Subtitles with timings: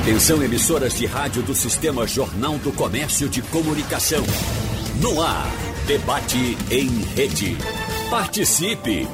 [0.00, 4.24] Atenção emissoras de rádio do Sistema Jornal do Comércio de Comunicação.
[4.98, 5.46] No ar,
[5.86, 7.54] debate em rede.
[8.08, 9.06] Participe!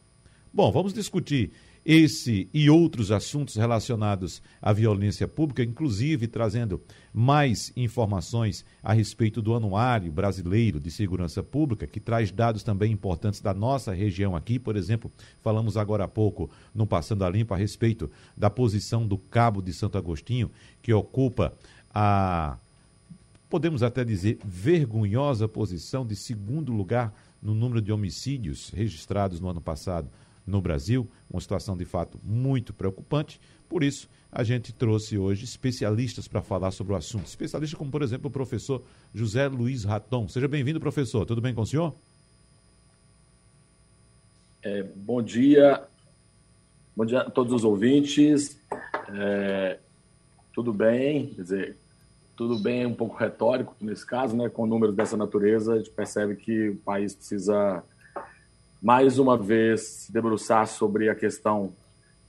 [0.51, 1.51] Bom, vamos discutir
[1.85, 6.81] esse e outros assuntos relacionados à violência pública, inclusive trazendo
[7.13, 13.41] mais informações a respeito do Anuário Brasileiro de Segurança Pública, que traz dados também importantes
[13.41, 14.57] da nossa região aqui.
[14.57, 19.17] Por exemplo, falamos agora há pouco, no Passando a Limpo, a respeito da posição do
[19.17, 20.49] Cabo de Santo Agostinho,
[20.81, 21.53] que ocupa
[21.93, 22.57] a,
[23.49, 29.59] podemos até dizer, vergonhosa posição de segundo lugar no número de homicídios registrados no ano
[29.59, 30.09] passado
[30.45, 33.39] no Brasil, uma situação de fato muito preocupante.
[33.69, 37.27] Por isso, a gente trouxe hoje especialistas para falar sobre o assunto.
[37.27, 38.83] Especialistas como, por exemplo, o professor
[39.13, 40.27] José Luiz Raton.
[40.27, 41.25] Seja bem-vindo, professor.
[41.25, 41.93] Tudo bem com o senhor?
[44.61, 45.83] É, bom dia.
[46.95, 48.57] Bom dia a todos os ouvintes.
[49.09, 49.79] É,
[50.53, 51.77] tudo bem, quer dizer,
[52.35, 54.49] tudo bem um pouco retórico nesse caso, né?
[54.49, 57.83] Com números dessa natureza, a gente percebe que o país precisa
[58.83, 61.71] mais uma vez se debruçar sobre a questão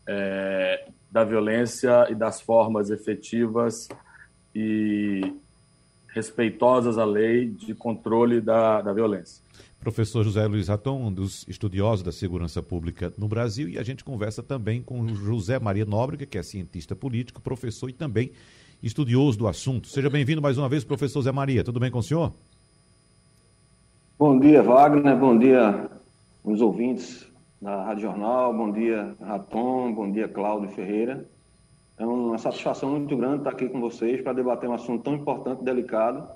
[0.06, 3.88] é, da violência e das formas efetivas
[4.54, 5.34] e
[6.06, 9.42] respeitosas à lei de controle da, da violência.
[9.80, 14.04] Professor José Luiz Raton, um dos estudiosos da segurança pública no Brasil, e a gente
[14.04, 18.30] conversa também com José Maria Nóbrega, que é cientista político, professor e também
[18.80, 19.88] estudioso do assunto.
[19.88, 21.64] Seja bem-vindo mais uma vez, professor Zé Maria.
[21.64, 22.32] Tudo bem com o senhor?
[24.16, 25.16] Bom dia, Wagner.
[25.16, 25.90] Bom dia,
[26.44, 27.26] os ouvintes
[27.60, 28.52] da Rádio Jornal.
[28.52, 29.94] Bom dia, Raton.
[29.94, 31.26] Bom dia, Cláudio Ferreira.
[31.96, 35.62] É uma satisfação muito grande estar aqui com vocês para debater um assunto tão importante
[35.62, 36.28] e delicado.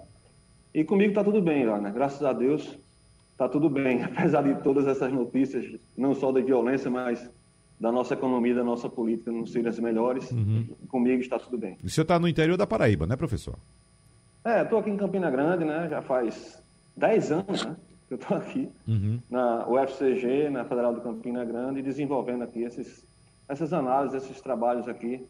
[0.72, 1.92] E comigo está tudo bem, Wagner.
[1.92, 2.78] Graças a Deus
[3.32, 7.30] está tudo bem, apesar de todas essas notícias, não só da violência, mas
[7.78, 10.30] da nossa economia, da nossa política não serem as melhores.
[10.30, 10.66] Uhum.
[10.88, 11.76] Comigo está tudo bem.
[11.82, 13.56] E o senhor está no interior da Paraíba, né, professor?
[14.44, 15.86] É, estou aqui em Campina Grande, né?
[15.88, 16.60] Já faz
[16.96, 17.76] 10 anos, né?
[18.10, 19.20] Eu estou aqui uhum.
[19.28, 23.06] na UFCG, na Federal do Campina Grande, desenvolvendo aqui esses,
[23.48, 25.26] essas análises, esses trabalhos aqui,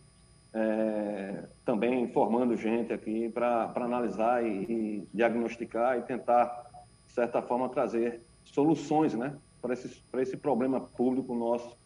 [0.55, 6.67] é, também formando gente aqui para analisar e, e, diagnosticar e tentar,
[7.07, 11.77] de certa forma, trazer soluções né, para esse, esse problema público nosso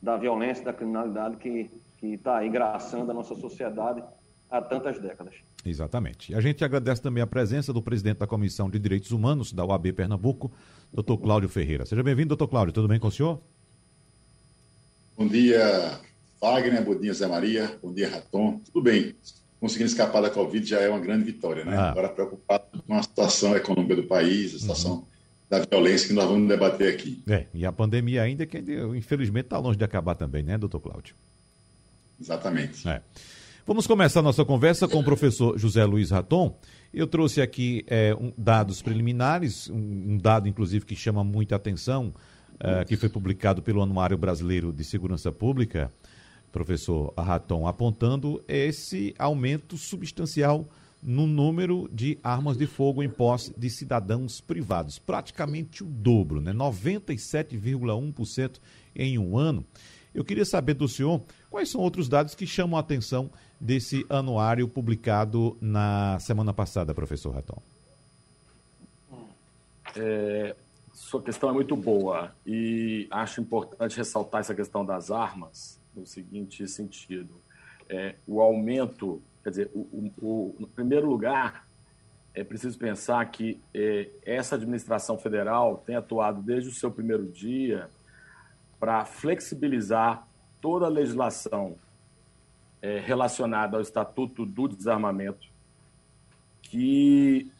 [0.00, 1.68] da violência, da criminalidade que
[2.00, 4.02] está engraçando a nossa sociedade
[4.50, 5.34] há tantas décadas.
[5.64, 6.34] Exatamente.
[6.34, 9.92] A gente agradece também a presença do presidente da Comissão de Direitos Humanos da UAB
[9.92, 10.50] Pernambuco,
[10.92, 11.84] doutor Cláudio Ferreira.
[11.84, 12.72] Seja bem-vindo, doutor Cláudio.
[12.72, 13.40] Tudo bem com o senhor?
[15.16, 15.98] Bom dia,
[16.40, 16.84] Wagner.
[16.84, 17.78] Bom dia, Zé Maria.
[17.82, 18.60] Bom dia, Raton.
[18.72, 19.14] Tudo bem.
[19.60, 21.76] Conseguindo escapar da Covid já é uma grande vitória, né?
[21.76, 21.90] Ah.
[21.90, 25.04] Agora preocupado com a situação econômica do país, a situação uhum.
[25.50, 27.20] da violência que nós vamos debater aqui.
[27.28, 28.62] É, e a pandemia ainda, que
[28.96, 31.16] infelizmente está longe de acabar também, né, doutor Cláudio?
[32.20, 32.88] Exatamente.
[32.88, 33.02] É.
[33.68, 36.58] Vamos começar nossa conversa com o professor José Luiz Raton.
[36.90, 42.14] Eu trouxe aqui é, um, dados preliminares, um, um, dado inclusive que chama muita atenção,
[42.58, 45.92] é, que foi publicado pelo Anuário Brasileiro de Segurança Pública,
[46.50, 50.66] professor Raton, apontando esse aumento substancial
[51.02, 56.54] no número de armas de fogo em posse de cidadãos privados, praticamente o dobro, né?
[56.54, 58.52] 97,1%
[58.96, 59.62] em um ano.
[60.14, 64.68] Eu queria saber do senhor quais são outros dados que chamam a atenção desse anuário
[64.68, 67.60] publicado na semana passada, professor Raton?
[69.96, 70.54] É,
[70.92, 76.66] sua questão é muito boa e acho importante ressaltar essa questão das armas no seguinte
[76.68, 77.40] sentido.
[77.88, 81.66] É, o aumento, quer dizer, o, o, o, no primeiro lugar,
[82.34, 87.88] é preciso pensar que é, essa administração federal tem atuado desde o seu primeiro dia
[88.78, 90.26] para flexibilizar
[90.60, 91.76] toda a legislação
[92.80, 95.48] é, relacionada ao Estatuto do Desarmamento
[96.62, 97.50] que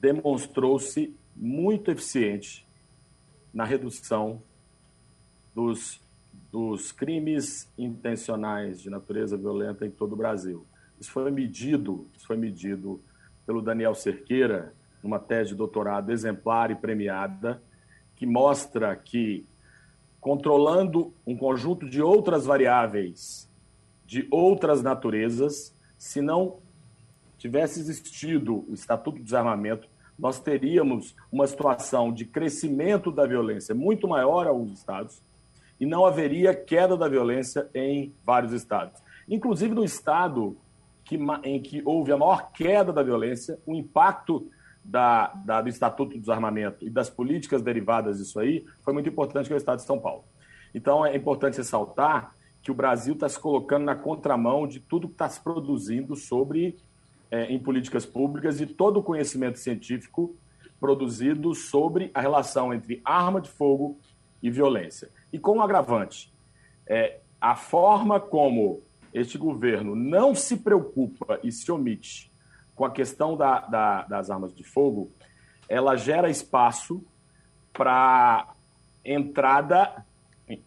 [0.00, 2.66] demonstrou-se muito eficiente
[3.52, 4.42] na redução
[5.54, 6.00] dos,
[6.52, 10.66] dos crimes intencionais de natureza violenta em todo o Brasil.
[11.00, 13.00] Isso foi medido, isso foi medido
[13.46, 17.62] pelo Daniel Cerqueira, numa tese de doutorado exemplar e premiada,
[18.16, 19.46] que mostra que
[20.20, 23.49] controlando um conjunto de outras variáveis
[24.10, 26.58] de outras naturezas, se não
[27.38, 34.08] tivesse existido o Estatuto do Desarmamento, nós teríamos uma situação de crescimento da violência muito
[34.08, 35.22] maior aos estados
[35.78, 39.00] e não haveria queda da violência em vários estados.
[39.28, 40.56] Inclusive no estado
[41.04, 44.50] que, em que houve a maior queda da violência, o impacto
[44.84, 49.46] da, da, do Estatuto do Desarmamento e das políticas derivadas disso aí foi muito importante
[49.46, 50.24] que é o estado de São Paulo.
[50.74, 55.14] Então é importante ressaltar que o Brasil está se colocando na contramão de tudo que
[55.14, 56.76] está se produzindo sobre
[57.30, 60.34] é, em políticas públicas e todo o conhecimento científico
[60.78, 63.98] produzido sobre a relação entre arma de fogo
[64.42, 65.10] e violência.
[65.32, 66.32] E com um agravante,
[66.86, 72.30] é, a forma como este governo não se preocupa e se omite
[72.74, 75.10] com a questão da, da, das armas de fogo,
[75.68, 77.04] ela gera espaço
[77.72, 78.48] para
[79.04, 80.04] entrada,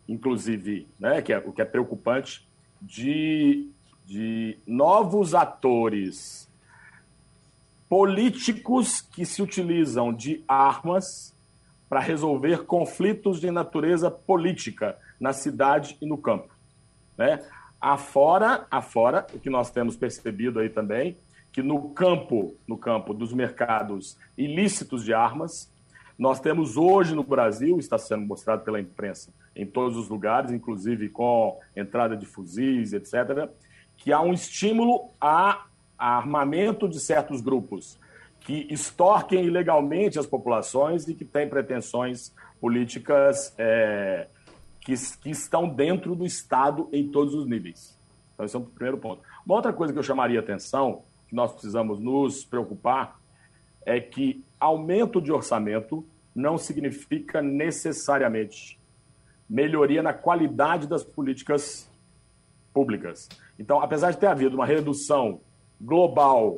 [0.07, 2.47] inclusive, né, que é, o que é preocupante,
[2.81, 3.69] de,
[4.06, 6.50] de novos atores
[7.88, 11.33] políticos que se utilizam de armas
[11.88, 16.53] para resolver conflitos de natureza política na cidade e no campo.
[17.18, 17.39] Né?
[17.79, 21.18] Afora, afora, o que nós temos percebido aí também,
[21.51, 25.71] que no campo, no campo dos mercados ilícitos de armas,
[26.18, 31.09] nós temos hoje no Brasil, está sendo mostrado pela imprensa em todos os lugares, inclusive
[31.09, 33.50] com entrada de fuzis, etc.,
[33.97, 35.65] que há um estímulo a
[35.97, 37.97] armamento de certos grupos
[38.41, 44.27] que extorquem ilegalmente as populações e que têm pretensões políticas é,
[44.81, 47.97] que, que, estão dentro do Estado em todos os níveis.
[48.33, 49.21] Então, esse é o primeiro ponto.
[49.45, 53.17] Uma outra coisa que eu chamaria atenção, que nós precisamos nos preocupar,
[53.85, 56.05] é que aumento de orçamento
[56.35, 58.79] não significa necessariamente
[59.53, 61.88] melhoria na qualidade das políticas
[62.73, 63.29] públicas.
[63.59, 65.41] Então, apesar de ter havido uma redução
[65.79, 66.57] global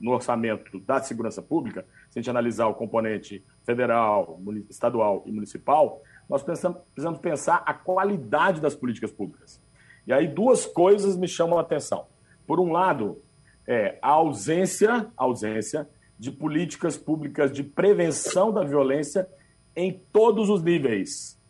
[0.00, 6.02] no orçamento da segurança pública, se a gente analisar o componente federal, estadual e municipal,
[6.28, 9.60] nós precisamos pensar a qualidade das políticas públicas.
[10.04, 12.06] E aí duas coisas me chamam a atenção.
[12.44, 13.22] Por um lado,
[13.68, 19.28] é a ausência, ausência de políticas públicas de prevenção da violência
[19.76, 21.40] em todos os níveis,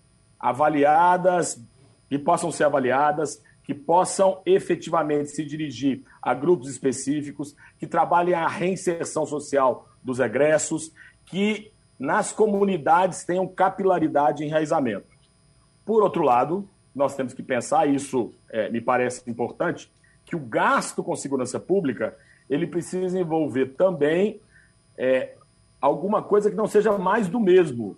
[0.42, 1.64] avaliadas,
[2.08, 8.48] que possam ser avaliadas, que possam efetivamente se dirigir a grupos específicos, que trabalhem a
[8.48, 10.92] reinserção social dos egressos,
[11.24, 15.06] que nas comunidades tenham capilaridade e enraizamento.
[15.84, 19.90] Por outro lado, nós temos que pensar, isso é, me parece importante,
[20.24, 22.16] que o gasto com segurança pública
[22.50, 24.40] ele precisa envolver também
[24.98, 25.34] é,
[25.80, 27.96] alguma coisa que não seja mais do mesmo.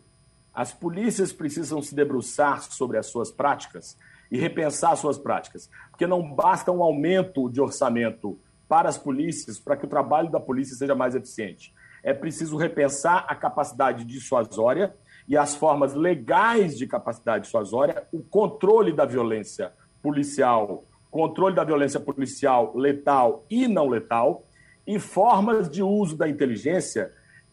[0.54, 3.98] As polícias precisam se debruçar sobre as suas práticas
[4.30, 5.68] e repensar suas práticas.
[5.90, 10.40] Porque não basta um aumento de orçamento para as polícias para que o trabalho da
[10.40, 11.74] polícia seja mais eficiente.
[12.02, 14.94] É preciso repensar a capacidade dissuasória
[15.26, 21.98] e as formas legais de capacidade dissuasória, o controle da violência policial, controle da violência
[21.98, 24.44] policial letal e não letal,
[24.86, 27.10] e formas de uso da inteligência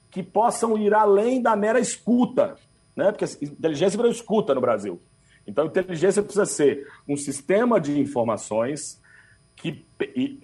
[0.10, 2.58] que possam ir além da mera escuta,
[2.96, 3.12] né?
[3.12, 5.02] Porque a inteligência virou escuta no Brasil.
[5.46, 9.02] Então, inteligência precisa ser um sistema de informações
[9.56, 10.40] que, e,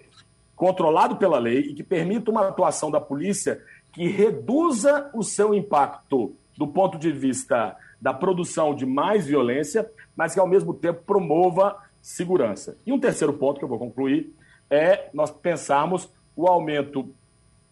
[0.55, 3.61] controlado pela lei e que permita uma atuação da polícia
[3.91, 10.33] que reduza o seu impacto do ponto de vista da produção de mais violência, mas
[10.33, 12.77] que ao mesmo tempo promova segurança.
[12.85, 14.33] E um terceiro ponto que eu vou concluir
[14.69, 17.13] é nós pensarmos o aumento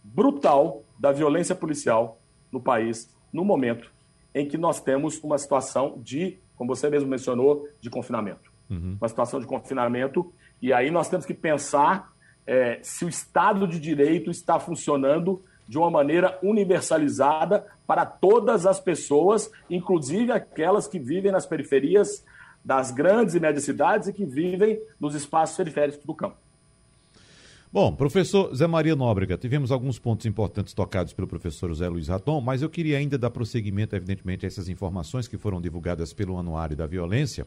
[0.03, 2.19] brutal da violência policial
[2.51, 3.94] no país no momento
[4.35, 8.51] em que nós temos uma situação de como você mesmo mencionou, de confinamento.
[8.69, 8.97] Uhum.
[8.99, 12.13] Uma situação de confinamento, e aí nós temos que pensar
[12.47, 18.79] é, se o Estado de Direito está funcionando de uma maneira universalizada para todas as
[18.79, 22.23] pessoas, inclusive aquelas que vivem nas periferias
[22.63, 26.37] das grandes e médias cidades e que vivem nos espaços periféricos do campo.
[27.75, 32.39] Bom, professor Zé Maria Nóbrega, tivemos alguns pontos importantes tocados pelo professor José Luiz Raton,
[32.39, 36.77] mas eu queria ainda dar prosseguimento, evidentemente, a essas informações que foram divulgadas pelo Anuário
[36.77, 37.45] da Violência,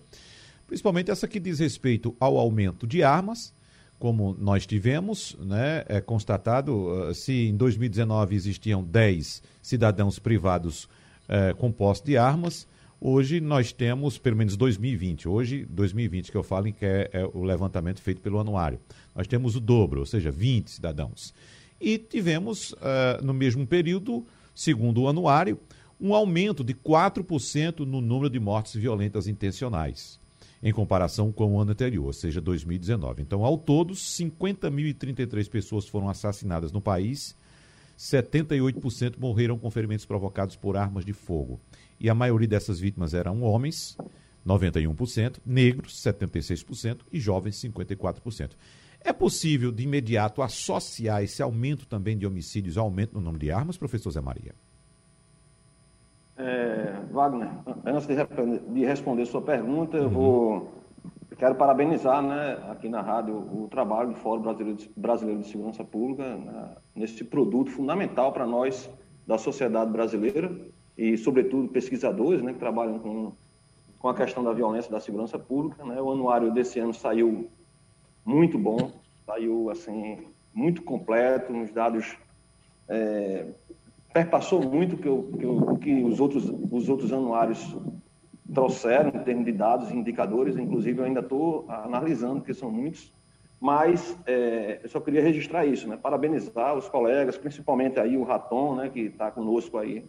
[0.66, 3.54] principalmente essa que diz respeito ao aumento de armas,
[3.98, 10.90] como nós tivemos, né, é constatado, se em 2019 existiam 10 cidadãos privados
[11.26, 12.68] é, com posse de armas,
[13.00, 17.42] hoje nós temos, pelo menos 2020, hoje, 2020 que eu falo, que é, é o
[17.42, 18.80] levantamento feito pelo anuário,
[19.14, 21.32] nós temos o dobro, ou seja, 20 cidadãos.
[21.80, 25.58] E tivemos, uh, no mesmo período, segundo o anuário,
[26.00, 30.18] um aumento de 4% no número de mortes violentas intencionais,
[30.62, 33.22] em comparação com o ano anterior, ou seja, 2019.
[33.22, 37.36] Então, ao todo, 50.033 pessoas foram assassinadas no país,
[37.98, 41.60] 78% morreram com ferimentos provocados por armas de fogo.
[42.00, 43.96] E a maioria dessas vítimas eram homens,
[44.46, 48.50] 91%, negros, 76% e jovens, 54%.
[49.00, 53.50] É possível, de imediato, associar esse aumento também de homicídios ao aumento no número de
[53.50, 54.54] armas, professor Zé Maria?
[56.36, 57.48] É, Wagner,
[57.84, 58.14] antes de,
[58.72, 60.02] de responder sua pergunta, uhum.
[60.02, 60.78] eu vou
[61.36, 65.84] quero parabenizar né, aqui na rádio o trabalho do Fórum Brasileiro de, Brasileiro de Segurança
[65.84, 68.90] Pública né, nesse produto fundamental para nós
[69.26, 70.50] da sociedade brasileira
[70.98, 73.32] e, sobretudo, pesquisadores né, que trabalham com,
[74.00, 75.84] com a questão da violência da segurança pública.
[75.84, 76.02] Né.
[76.02, 77.48] O anuário desse ano saiu
[78.24, 78.90] muito bom,
[79.24, 82.16] saiu assim muito completo, nos dados
[82.88, 83.46] é,
[84.12, 87.76] perpassou muito o que, que, que os, outros, os outros anuários
[88.52, 93.12] trouxeram em termos de dados e indicadores, inclusive eu ainda estou analisando, porque são muitos,
[93.60, 95.96] mas é, eu só queria registrar isso, né?
[95.96, 100.04] Parabenizar os colegas, principalmente aí o Raton, né, que está conosco aí,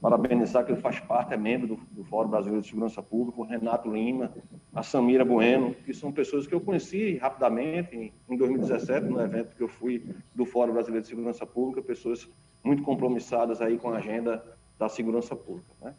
[0.00, 3.44] parabenizar que ele faz parte, é membro do, do Fórum Brasileiro de Segurança Pública, o
[3.44, 4.32] Renato Lima,
[4.74, 9.54] a Samira Bueno, que são pessoas que eu conheci rapidamente em, em 2017, no evento
[9.54, 10.02] que eu fui
[10.34, 12.28] do Fórum Brasileiro de Segurança Pública, pessoas
[12.62, 14.42] muito compromissadas aí com a agenda
[14.78, 15.94] da segurança pública, né?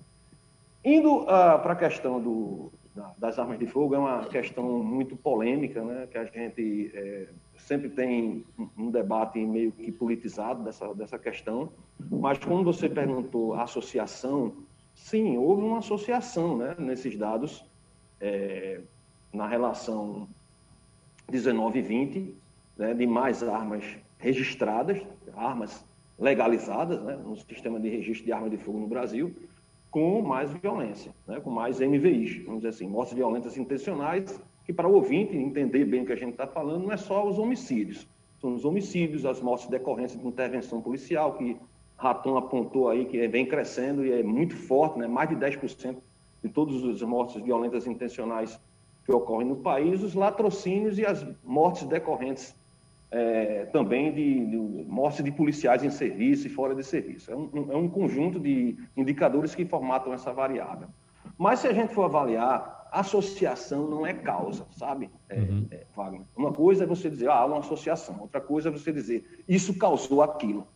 [0.83, 2.71] Indo uh, para a questão do,
[3.17, 6.07] das armas de fogo é uma questão muito polêmica, né?
[6.09, 8.45] que a gente é, sempre tem
[8.77, 11.71] um debate meio que politizado dessa, dessa questão,
[12.09, 14.53] mas quando você perguntou a associação,
[14.93, 17.65] sim, houve uma associação né, nesses dados
[18.21, 18.79] é,
[19.33, 20.27] na relação
[21.29, 22.35] 19 e 20,
[22.77, 23.83] né, de mais armas
[24.17, 25.01] registradas,
[25.35, 25.83] armas
[26.17, 29.35] legalizadas né, no sistema de registro de armas de fogo no Brasil,
[29.95, 34.89] com mais violência, né, com mais MVIs, vamos dizer assim, mortes violentas intencionais, que para
[34.89, 38.05] o ouvinte entender bem o que a gente está falando, não é só os homicídios,
[38.41, 41.55] são os homicídios, as mortes decorrentes de intervenção policial, que
[41.95, 45.95] Raton apontou aí que vem crescendo e é muito forte, né, mais de 10%
[46.43, 48.59] de todas as mortes violentas intencionais
[49.05, 52.53] que ocorrem no país, os latrocínios e as mortes decorrentes
[53.15, 57.31] é, também de, de morte de policiais em serviço e fora de serviço.
[57.31, 60.89] É um, é um conjunto de indicadores que formatam essa variável.
[61.37, 65.65] Mas se a gente for avaliar, associação não é causa, sabe, é, uhum.
[65.71, 66.25] é, Wagner?
[66.35, 68.19] Uma coisa é você dizer, ah, há uma associação.
[68.19, 70.67] Outra coisa é você dizer, isso causou aquilo.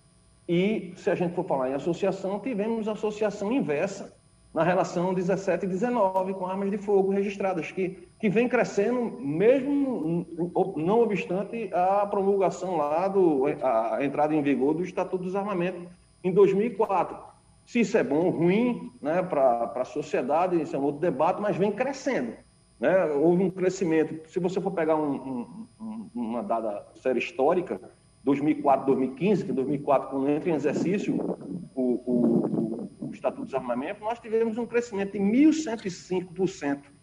[0.48, 4.18] E se a gente for falar em associação, tivemos associação inversa
[4.54, 10.26] na relação 17 e 19 com armas de fogo registradas, que, que vem crescendo mesmo
[10.76, 15.88] não obstante a promulgação lá, do, a entrada em vigor do Estatuto dos Armamentos
[16.22, 17.18] em 2004.
[17.66, 21.42] Se isso é bom ou ruim né, para a sociedade, isso é um outro debate,
[21.42, 22.34] mas vem crescendo.
[22.78, 23.06] Né?
[23.06, 24.28] Houve um crescimento.
[24.30, 27.80] Se você for pegar um, um, uma dada série histórica,
[28.24, 31.16] 2004, 2015, que 2004, quando entra em exercício
[31.74, 36.99] o, o, o Estatuto dos Armamentos, nós tivemos um crescimento de 1.105%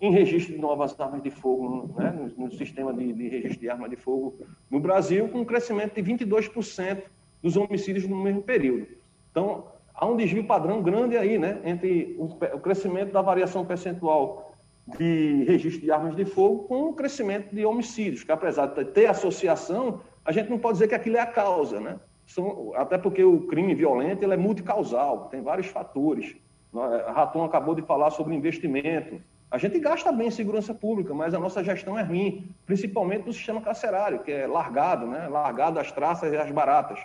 [0.00, 3.70] em registro de novas armas de fogo, né, no, no, sistema de, de, registro de
[3.70, 4.38] armas de fogo
[4.70, 7.02] no Brasil, com um crescimento de 22%
[7.42, 8.86] dos homicídios no mesmo período.
[9.30, 14.52] Então, há um desvio padrão grande aí, né, entre o, o crescimento da variação percentual
[14.96, 19.06] de registro de armas de fogo com o crescimento de homicídios, que apesar de ter
[19.06, 21.98] associação, a gente não pode dizer que aquilo é a causa, né?
[22.26, 26.36] São, até porque o crime violento ele é multicausal, tem vários fatores.
[26.72, 29.20] Raton acabou de falar sobre investimento.
[29.50, 33.32] A gente gasta bem em segurança pública, mas a nossa gestão é ruim, principalmente no
[33.32, 35.26] sistema carcerário, que é largado, né?
[35.26, 36.98] largado as traças e as baratas.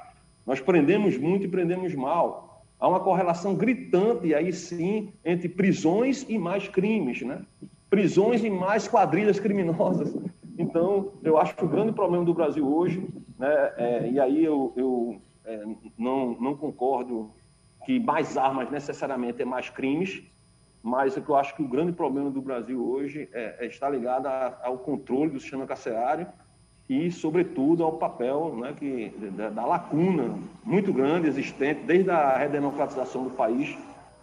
[0.45, 2.65] Nós prendemos muito e prendemos mal.
[2.77, 7.21] Há uma correlação gritante, aí sim, entre prisões e mais crimes.
[7.21, 7.41] Né?
[7.89, 10.13] Prisões e mais quadrilhas criminosas.
[10.57, 13.07] Então, eu acho que o grande problema do Brasil hoje,
[13.39, 15.63] né, é, e aí eu, eu é,
[15.97, 17.31] não, não concordo
[17.85, 20.23] que mais armas necessariamente é mais crimes,
[20.83, 24.59] mas eu acho que o grande problema do Brasil hoje é, é está ligado a,
[24.63, 26.27] ao controle do sistema carcerário
[26.89, 33.23] e, sobretudo, ao papel né, que, da, da, lacuna muito grande existente desde a redemocratização
[33.23, 33.77] do país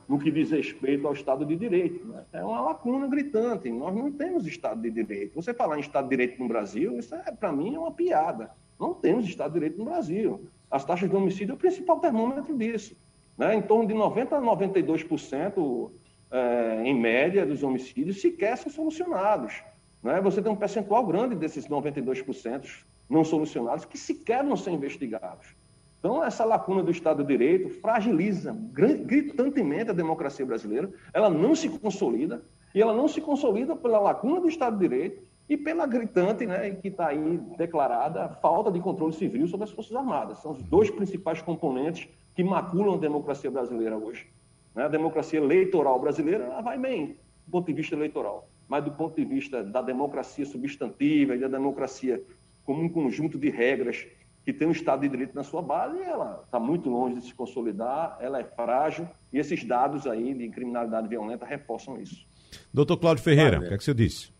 [0.07, 2.07] no que diz respeito ao Estado de Direito.
[2.07, 2.23] Né?
[2.35, 3.71] É uma lacuna gritante.
[3.71, 5.37] Nós não temos Estado de Direito.
[5.37, 8.51] Você falar em Estado de Direito no Brasil, isso é, para mim é uma piada.
[8.79, 10.47] Não temos Estado de Direito no Brasil.
[10.71, 12.95] As taxas de homicídio é o principal termômetro disso.
[13.39, 13.55] Né?
[13.55, 15.91] Em torno de 90% a 92%,
[16.31, 19.63] é, em média, dos homicídios sequer são solucionados.
[20.03, 20.21] Né?
[20.21, 25.55] Você tem um percentual grande desses 92% não solucionados que sequer não são investigados.
[25.99, 31.69] Então, essa lacuna do Estado de Direito fragiliza gritantemente a democracia brasileira, ela não se
[31.69, 32.43] consolida,
[32.75, 36.71] e ela não se consolida pela lacuna do Estado de Direito e pela gritante, né,
[36.71, 40.39] que está aí declarada, falta de controle civil sobre as Forças Armadas.
[40.39, 44.29] São os dois principais componentes que maculam a democracia brasileira hoje.
[44.75, 44.85] Né?
[44.85, 49.17] A democracia eleitoral brasileira ela vai bem do ponto de vista eleitoral, mas do ponto
[49.17, 52.23] de vista da democracia substantiva e da democracia
[52.65, 54.07] como um conjunto de regras
[54.45, 57.35] que tem um Estado de Direito na sua base, ela está muito longe de se
[57.35, 62.25] consolidar, ela é frágil, e esses dados aí de criminalidade violenta reforçam isso.
[62.73, 64.33] Doutor Cláudio Ferreira, o que, é que você disse?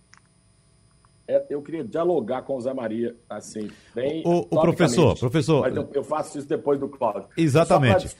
[1.29, 4.23] É, eu queria dialogar com o Zé Maria, assim, bem.
[4.25, 5.61] O, o professor, professor.
[5.61, 7.29] Mas eu, eu, faço isso depois do Cláudio.
[7.37, 8.17] Exatamente.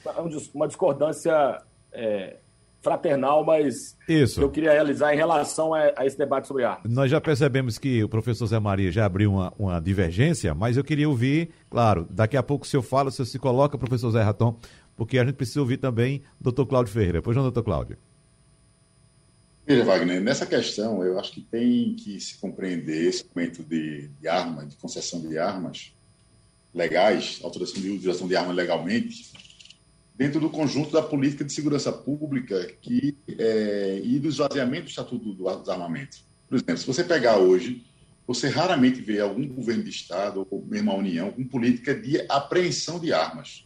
[0.53, 1.61] uma discordância
[1.93, 2.37] é,
[2.81, 4.41] fraternal, mas Isso.
[4.41, 6.91] eu queria realizar em relação a, a, esse debate sobre armas.
[6.91, 10.83] Nós já percebemos que o professor Zé Maria já abriu uma, uma divergência, mas eu
[10.83, 14.21] queria ouvir, claro, daqui a pouco o senhor fala, o senhor se coloca, professor Zé
[14.21, 14.57] Raton,
[14.97, 17.21] porque a gente precisa ouvir também o doutor Cláudio Ferreira.
[17.21, 17.97] Pois não, doutor Cláudio?
[19.65, 24.27] Veja, Wagner, nessa questão, eu acho que tem que se compreender esse momento de, de
[24.27, 25.93] arma, de concessão de armas
[26.73, 29.31] legais, autorização de utilização de armas legalmente,
[30.15, 35.33] dentro do conjunto da política de segurança pública que, é, e do esvaziamento do Estatuto
[35.33, 36.23] dos Armamentos.
[36.47, 37.83] Por exemplo, se você pegar hoje,
[38.27, 42.99] você raramente vê algum governo de Estado ou mesmo a União com política de apreensão
[42.99, 43.65] de armas.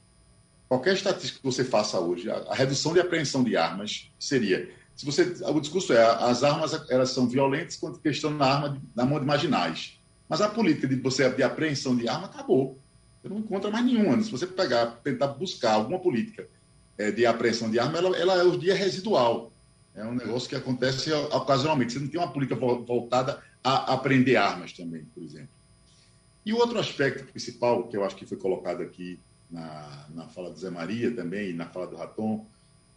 [0.67, 5.05] Qualquer estatística que você faça hoje, a, a redução de apreensão de armas seria se
[5.05, 9.19] você o discurso é as armas elas são violentas quando questão na arma na mão
[9.19, 12.79] de marginais mas a política de você de apreensão de arma acabou
[13.25, 14.21] você não encontra mais nenhuma.
[14.21, 16.47] Se você pegar, tentar buscar alguma política
[16.95, 19.51] é, de apreensão de arma, ela, ela é hoje dia residual.
[19.95, 21.93] É um negócio que acontece ocasionalmente.
[21.93, 25.49] Você não tem uma política voltada a apreender armas também, por exemplo.
[26.45, 30.51] E o outro aspecto principal, que eu acho que foi colocado aqui na, na fala
[30.51, 32.45] do Zé Maria também, na fala do Raton,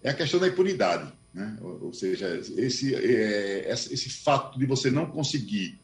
[0.02, 1.10] é a questão da impunidade.
[1.32, 1.56] Né?
[1.62, 5.78] Ou, ou seja, esse, é, esse fato de você não conseguir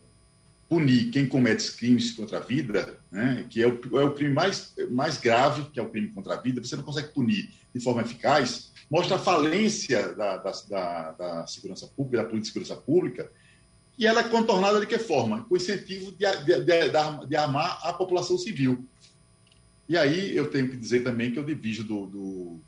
[0.69, 4.75] punir quem comete crimes contra a vida, né, que é o, é o crime mais,
[4.91, 8.03] mais grave, que é o crime contra a vida, você não consegue punir de forma
[8.03, 13.31] eficaz, mostra a falência da, da, da, da segurança pública, da política de segurança pública,
[13.97, 15.45] e ela é contornada de que forma?
[15.45, 18.85] Com incentivo de, de, de, de, armar a população civil.
[19.89, 22.61] E aí eu tenho que dizer também que eu divido do, do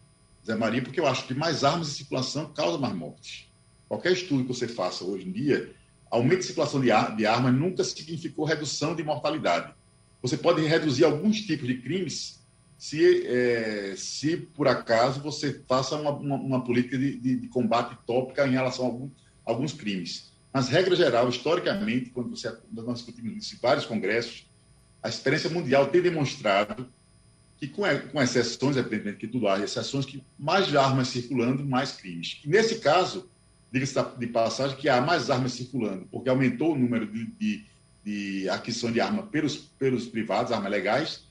[0.46, 3.46] Zé Maria, porque eu acho que mais armas em circulação causam mais mortes.
[3.88, 5.74] Qualquer estudo que você faça hoje em dia
[6.10, 9.74] aumento de circulação de, ar, de armas nunca significou redução de mortalidade.
[10.22, 12.36] Você pode reduzir alguns tipos de crimes
[12.78, 17.96] se, é, se por acaso, você faça uma, uma, uma política de, de, de, combate
[18.06, 19.10] tópica em relação a algum,
[19.44, 20.30] alguns crimes.
[20.52, 24.46] Mas, regra geral, historicamente, quando você, nós discutimos isso em vários congressos,
[25.02, 26.88] a experiência mundial tem demonstrado
[27.58, 32.40] que, com, com exceções, evidentemente que tudo há exceções, que mais armas circulando, mais crimes.
[32.44, 33.28] E, nesse caso,
[33.72, 37.64] diga-se de passagem, que há mais armas circulando, porque aumentou o número de, de,
[38.04, 41.24] de aquisição de armas pelos, pelos privados, armas legais,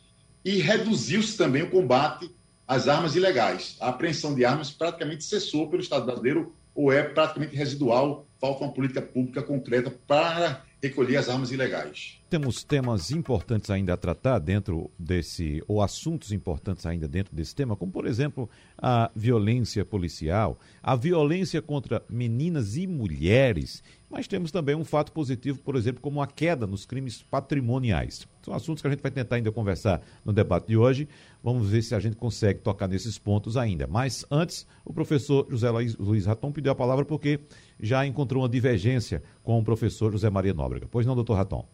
[0.44, 2.30] e reduziu-se também o combate
[2.68, 3.78] às armas ilegais.
[3.80, 8.74] A apreensão de armas praticamente cessou pelo Estado brasileiro ou é praticamente residual, falta uma
[8.74, 12.20] política pública concreta para recolher as armas ilegais.
[12.36, 17.78] Temos temas importantes ainda a tratar dentro desse, ou assuntos importantes ainda dentro desse tema,
[17.78, 24.76] como por exemplo a violência policial, a violência contra meninas e mulheres, mas temos também
[24.76, 28.28] um fato positivo, por exemplo, como a queda nos crimes patrimoniais.
[28.44, 31.08] São assuntos que a gente vai tentar ainda conversar no debate de hoje.
[31.42, 33.88] Vamos ver se a gente consegue tocar nesses pontos ainda.
[33.88, 37.40] Mas antes, o professor José Luiz Raton pediu a palavra porque
[37.80, 40.86] já encontrou uma divergência com o professor José Maria Nóbrega.
[40.92, 41.66] Pois não, doutor Raton?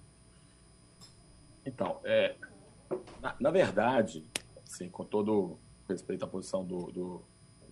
[1.66, 2.36] Então, é,
[3.22, 4.26] na, na, verdade,
[4.64, 7.22] assim, com todo respeito à posição do, do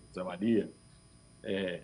[0.08, 0.72] José Maria,
[1.44, 1.84] é,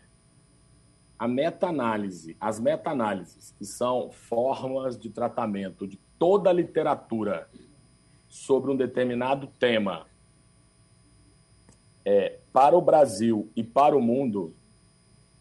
[1.17, 7.49] a meta-análise, as meta-análises, que são formas de tratamento de toda a literatura
[8.27, 10.05] sobre um determinado tema,
[12.03, 14.53] é, para o Brasil e para o mundo,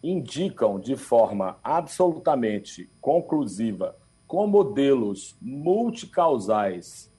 [0.01, 3.95] indicam de forma absolutamente conclusiva,
[4.27, 7.11] com modelos multicausais,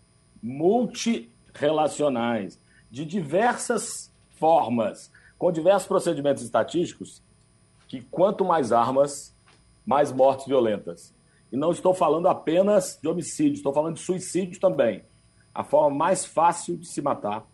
[0.42, 7.22] multirelacionais, de diversas formas, com diversos procedimentos estatísticos
[7.88, 9.34] que quanto mais armas,
[9.84, 11.14] mais mortes violentas.
[11.52, 15.04] E não estou falando apenas de homicídio, estou falando de suicídio também.
[15.54, 17.46] A forma mais fácil de se matar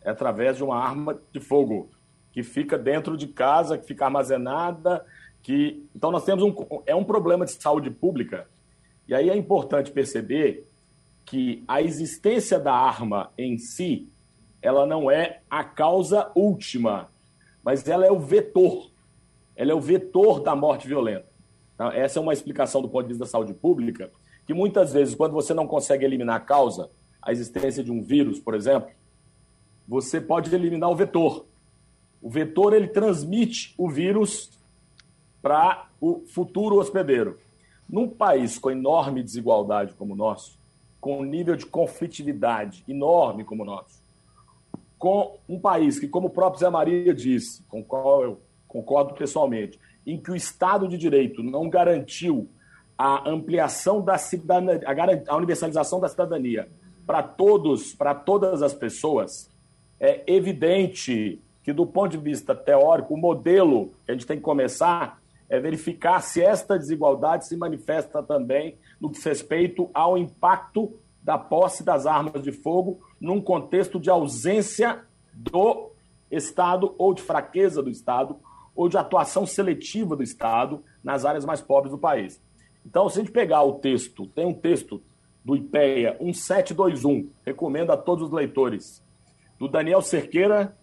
[0.00, 1.90] é através de uma arma de fogo
[2.32, 5.04] que fica dentro de casa, que fica armazenada,
[5.42, 6.54] que então nós temos um
[6.86, 8.48] é um problema de saúde pública.
[9.08, 10.68] E aí é importante perceber
[11.24, 14.06] que a existência da arma em si,
[14.60, 17.08] ela não é a causa última,
[17.64, 18.90] mas ela é o vetor.
[19.56, 21.26] Ela é o vetor da morte violenta.
[21.74, 24.10] Então, essa é uma explicação do ponto de vista da saúde pública,
[24.46, 26.90] que muitas vezes, quando você não consegue eliminar a causa,
[27.22, 28.90] a existência de um vírus, por exemplo,
[29.86, 31.46] você pode eliminar o vetor.
[32.20, 34.50] O vetor ele transmite o vírus
[35.40, 37.38] para o futuro hospedeiro.
[37.88, 40.58] Num país com enorme desigualdade como o nosso,
[41.00, 44.02] com um nível de conflitividade enorme como o nosso,
[44.98, 49.14] com um país que, como o próprio Zé Maria disse, com o qual eu concordo
[49.14, 52.48] pessoalmente, em que o Estado de Direito não garantiu
[52.96, 54.80] a ampliação da cidadania,
[55.28, 56.68] a universalização da cidadania
[57.06, 59.48] para todos, para todas as pessoas,
[60.00, 64.42] é evidente que, do ponto de vista teórico, o modelo que a gente tem que
[64.42, 65.17] começar
[65.48, 71.38] é verificar se esta desigualdade se manifesta também no que diz respeito ao impacto da
[71.38, 75.90] posse das armas de fogo num contexto de ausência do
[76.30, 78.36] Estado ou de fraqueza do Estado
[78.74, 82.40] ou de atuação seletiva do Estado nas áreas mais pobres do país.
[82.84, 85.02] Então, se a gente pegar o texto, tem um texto
[85.44, 89.02] do IPEA 1721, recomendo a todos os leitores,
[89.58, 90.76] do Daniel Cerqueira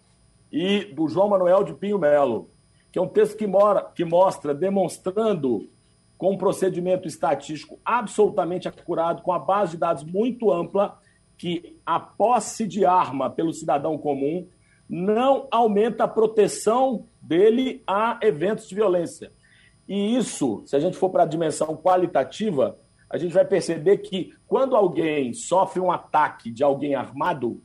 [0.52, 2.50] e do João Manuel de Pinho Melo,
[2.96, 5.68] que é um texto que, mora, que mostra, demonstrando
[6.16, 10.98] com um procedimento estatístico absolutamente acurado, com a base de dados muito ampla,
[11.36, 14.48] que a posse de arma pelo cidadão comum
[14.88, 19.30] não aumenta a proteção dele a eventos de violência.
[19.86, 22.78] E isso, se a gente for para a dimensão qualitativa,
[23.10, 27.60] a gente vai perceber que quando alguém sofre um ataque de alguém armado,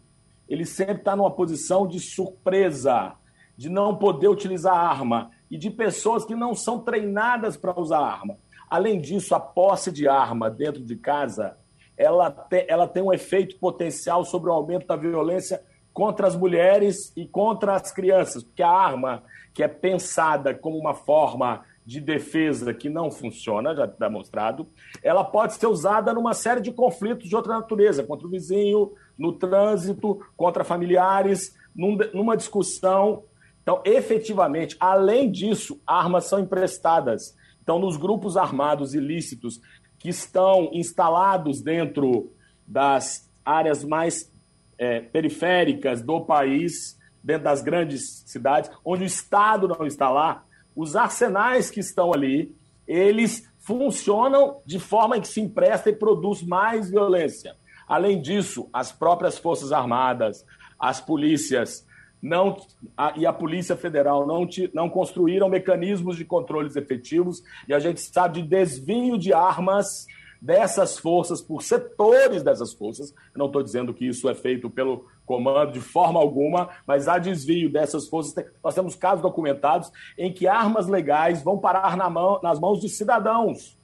[0.50, 3.16] ele sempre está numa posição de surpresa,
[3.58, 8.38] de não poder utilizar arma e de pessoas que não são treinadas para usar arma.
[8.70, 11.58] Além disso, a posse de arma dentro de casa,
[11.98, 15.62] ela, te, ela tem um efeito potencial sobre o aumento da violência
[15.94, 20.94] contra as mulheres e contra as crianças, porque a arma que é pensada como uma
[20.94, 24.68] forma de defesa que não funciona, já está mostrado,
[25.04, 29.34] ela pode ser usada numa série de conflitos de outra natureza, contra o vizinho, no
[29.34, 33.24] trânsito, contra familiares, num, numa discussão
[33.62, 37.36] então, efetivamente, além disso, armas são emprestadas.
[37.62, 39.62] Então, nos grupos armados ilícitos
[40.00, 42.32] que estão instalados dentro
[42.68, 44.32] das áreas mais
[44.78, 50.44] é, periféricas do país, dentro das grandes cidades, onde o Estado não está lá,
[50.76, 52.56] os arsenais que estão ali,
[52.88, 57.56] eles funcionam de forma que se empresta e produz mais violência.
[57.88, 60.44] Além disso, as próprias Forças Armadas,
[60.80, 61.86] as polícias,
[62.22, 62.58] não,
[62.96, 67.80] a, e a Polícia Federal não, te, não construíram mecanismos de controles efetivos, e a
[67.80, 70.06] gente sabe de desvio de armas
[70.42, 73.12] dessas forças, por setores dessas forças.
[73.34, 77.18] Eu não estou dizendo que isso é feito pelo comando de forma alguma, mas há
[77.18, 78.34] desvio dessas forças.
[78.64, 82.90] Nós temos casos documentados em que armas legais vão parar na mão, nas mãos de
[82.90, 83.78] cidadãos.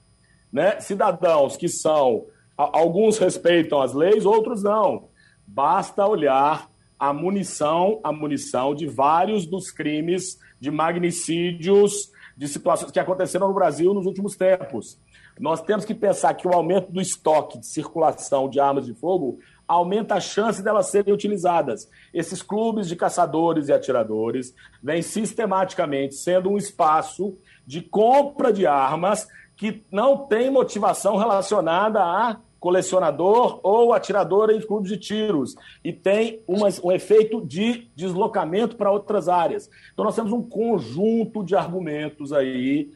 [0.52, 0.80] Né?
[0.80, 2.26] Cidadãos que são.
[2.58, 5.10] Alguns respeitam as leis, outros não.
[5.46, 6.68] Basta olhar
[7.00, 13.54] a munição, a munição de vários dos crimes de magnicídios, de situações que aconteceram no
[13.54, 15.00] Brasil nos últimos tempos.
[15.40, 19.40] Nós temos que pensar que o aumento do estoque de circulação de armas de fogo
[19.68, 21.90] aumenta a chance delas serem utilizadas.
[22.14, 29.28] Esses clubes de caçadores e atiradores vêm sistematicamente sendo um espaço de compra de armas
[29.56, 36.42] que não tem motivação relacionada a colecionador ou atirador em clubes de tiros e tem
[36.48, 39.70] uma, um efeito de deslocamento para outras áreas.
[39.94, 42.92] Então, nós temos um conjunto de argumentos aí.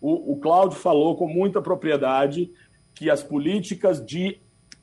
[0.00, 2.52] O, o Cláudio falou com muita propriedade
[2.94, 4.38] que as políticas de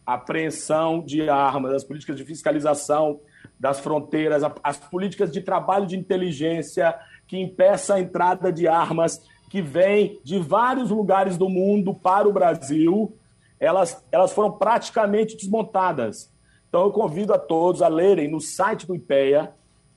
[0.05, 3.19] apreensão de armas, as políticas de fiscalização
[3.59, 6.93] das fronteiras, as políticas de trabalho de inteligência
[7.27, 12.33] que impeça a entrada de armas que vêm de vários lugares do mundo para o
[12.33, 13.15] Brasil
[13.63, 16.29] elas, elas foram praticamente desmontadas.
[16.67, 19.53] Então eu convido a todos a lerem no site do IPEA,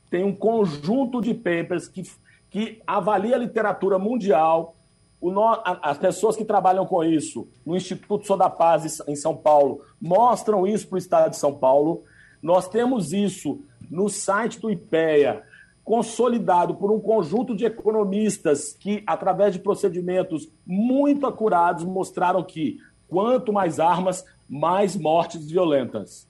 [0.09, 2.05] tem um conjunto de papers que,
[2.49, 4.77] que avalia a literatura mundial,
[5.21, 9.81] no, as pessoas que trabalham com isso no Instituto Sou da Paz em São Paulo
[10.01, 12.05] mostram isso para o Estado de São Paulo.
[12.41, 15.43] Nós temos isso no site do IPEA,
[15.83, 23.53] consolidado por um conjunto de economistas que, através de procedimentos muito acurados, mostraram que quanto
[23.53, 26.29] mais armas, mais mortes violentas.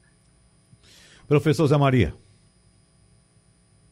[1.26, 2.14] Professor Zé Maria.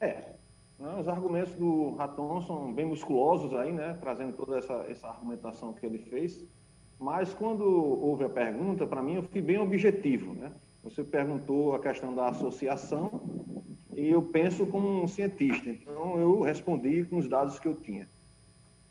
[0.00, 0.34] É,
[0.78, 5.72] né, os argumentos do Raton são bem musculosos aí, né, trazendo toda essa, essa argumentação
[5.72, 6.44] que ele fez.
[6.98, 10.52] Mas quando houve a pergunta, para mim eu fui bem objetivo, né?
[10.84, 13.20] Você perguntou a questão da associação
[13.96, 18.08] e eu penso como um cientista, então eu respondi com os dados que eu tinha.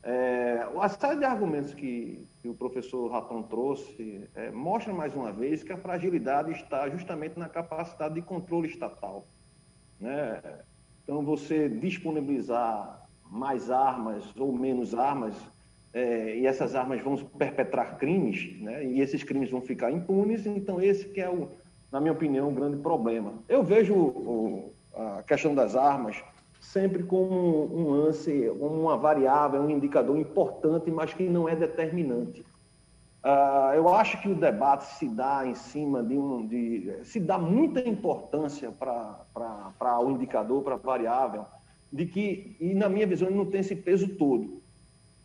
[0.05, 5.31] É, a série de argumentos que, que o professor Raton trouxe é, mostra mais uma
[5.31, 9.25] vez que a fragilidade está justamente na capacidade de controle estatal.
[10.01, 10.41] Né?
[11.03, 15.35] Então, você disponibilizar mais armas ou menos armas,
[15.93, 18.85] é, e essas armas vão perpetrar crimes, né?
[18.85, 21.49] e esses crimes vão ficar impunes, então esse que é o,
[21.89, 23.35] na minha opinião, um grande problema.
[23.47, 26.21] Eu vejo o, a questão das armas
[26.63, 32.41] sempre como um lance, uma variável, um indicador importante, mas que não é determinante.
[33.23, 36.47] Uh, eu acho que o debate se dá em cima de um.
[36.47, 41.45] De, se dá muita importância para o indicador, para a variável,
[41.91, 44.61] de que, e na minha visão, ele não tem esse peso todo.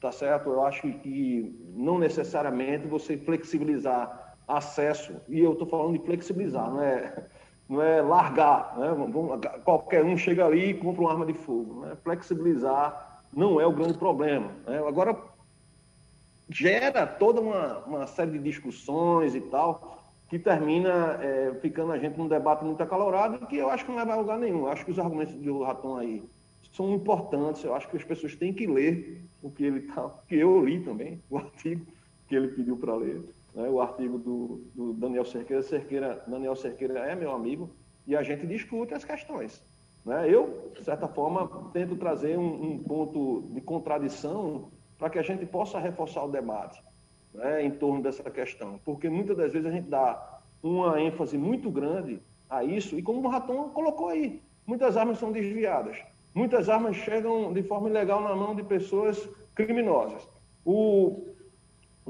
[0.01, 0.51] Tá certo?
[0.51, 6.83] Eu acho que não necessariamente você flexibilizar acesso, e eu estou falando de flexibilizar, não
[6.83, 7.27] é,
[7.69, 8.89] não é largar, né?
[9.65, 11.81] qualquer um chega ali e compra uma arma de fogo.
[11.81, 11.97] Né?
[12.03, 14.51] Flexibilizar não é o grande problema.
[14.67, 14.79] Né?
[14.79, 15.17] Agora,
[16.49, 22.19] gera toda uma, uma série de discussões e tal, que termina é, ficando a gente
[22.19, 24.61] num debate muito acalorado, que eu acho que não leva a lugar nenhum.
[24.61, 26.23] Eu acho que os argumentos do Raton aí
[26.73, 30.37] são importantes, eu acho que as pessoas têm que ler o que ele tá, que
[30.37, 31.85] eu li também, o artigo
[32.29, 33.23] que ele pediu para ler
[33.59, 35.63] né, o artigo do, do, Daniel Cerqueira.
[35.63, 36.23] Cerqueira.
[36.29, 37.69] Daniel Cerqueira é meu amigo
[38.07, 39.61] e a gente discute as questões.
[40.07, 40.33] Né?
[40.33, 45.45] Eu, de certa forma, tento trazer um, um ponto de contradição para que a gente
[45.45, 46.81] possa reforçar o debate
[47.35, 48.79] né, em torno dessa questão.
[48.85, 53.27] Porque muitas das vezes a gente dá uma ênfase muito grande a isso, e como
[53.27, 55.99] o Raton colocou aí, muitas armas são desviadas.
[56.33, 60.27] Muitas armas chegam de forma ilegal na mão de pessoas criminosas.
[60.65, 61.35] O,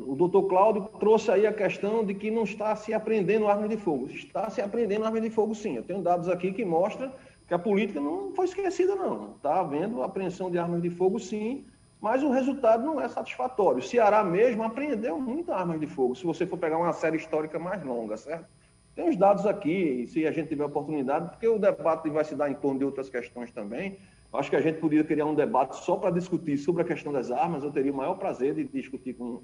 [0.07, 3.77] o doutor Cláudio trouxe aí a questão de que não está se aprendendo armas de
[3.77, 4.07] fogo.
[4.07, 5.77] Está se aprendendo armas de fogo, sim.
[5.77, 7.13] Eu tenho dados aqui que mostram
[7.47, 9.35] que a política não foi esquecida, não.
[9.37, 11.65] Está havendo apreensão de armas de fogo, sim,
[12.01, 13.79] mas o resultado não é satisfatório.
[13.79, 17.59] O Ceará mesmo apreendeu muitas armas de fogo, se você for pegar uma série histórica
[17.59, 18.47] mais longa, certo?
[18.95, 22.51] Tem os dados aqui, se a gente tiver oportunidade, porque o debate vai se dar
[22.51, 23.97] em torno de outras questões também.
[24.33, 27.31] Acho que a gente poderia criar um debate só para discutir sobre a questão das
[27.31, 27.65] armas.
[27.65, 29.43] Eu teria o maior prazer de discutir com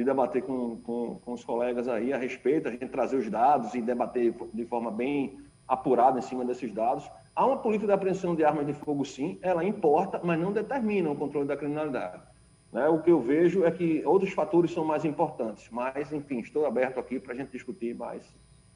[0.00, 3.74] de debater com, com, com, os colegas aí a respeito, a gente trazer os dados
[3.74, 7.08] e debater de forma bem apurada em cima desses dados.
[7.36, 11.10] Há uma política de apreensão de armas de fogo, sim, ela importa, mas não determina
[11.10, 12.22] o controle da criminalidade.
[12.72, 12.88] Né?
[12.88, 16.98] O que eu vejo é que outros fatores são mais importantes, mas, enfim, estou aberto
[16.98, 18.24] aqui para a gente discutir mais,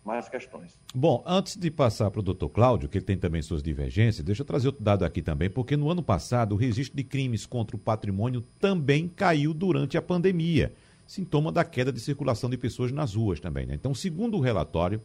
[0.05, 0.79] mais questões.
[0.95, 4.47] Bom, antes de passar para o doutor Cláudio, que tem também suas divergências, deixa eu
[4.47, 7.79] trazer outro dado aqui também, porque no ano passado o registro de crimes contra o
[7.79, 10.71] patrimônio também caiu durante a pandemia
[11.07, 13.67] sintoma da queda de circulação de pessoas nas ruas também.
[13.67, 13.75] Né?
[13.75, 15.01] Então, segundo o relatório,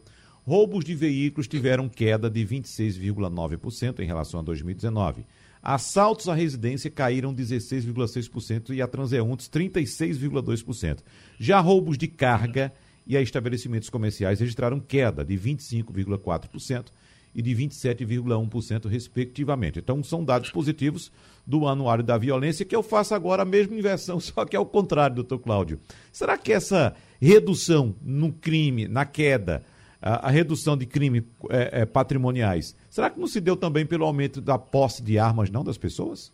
[0.46, 5.24] roubos de veículos tiveram queda de 26,9% em relação a 2019.
[5.62, 11.00] Assaltos à residência caíram 16,6% e a transeuntes 36,2%.
[11.38, 12.72] Já roubos de carga
[13.06, 16.86] e a estabelecimentos comerciais registraram queda de 25,4%
[17.34, 19.78] e de 27,1%, respectivamente.
[19.78, 21.12] Então, são dados positivos
[21.46, 24.66] do Anuário da Violência, que eu faço agora a mesma inversão, só que é o
[24.66, 25.80] contrário, doutor Cláudio.
[26.12, 29.62] Será que essa redução no crime, na queda,
[30.00, 34.04] a, a redução de crimes é, é, patrimoniais, será que não se deu também pelo
[34.04, 36.32] aumento da posse de armas, não, das pessoas?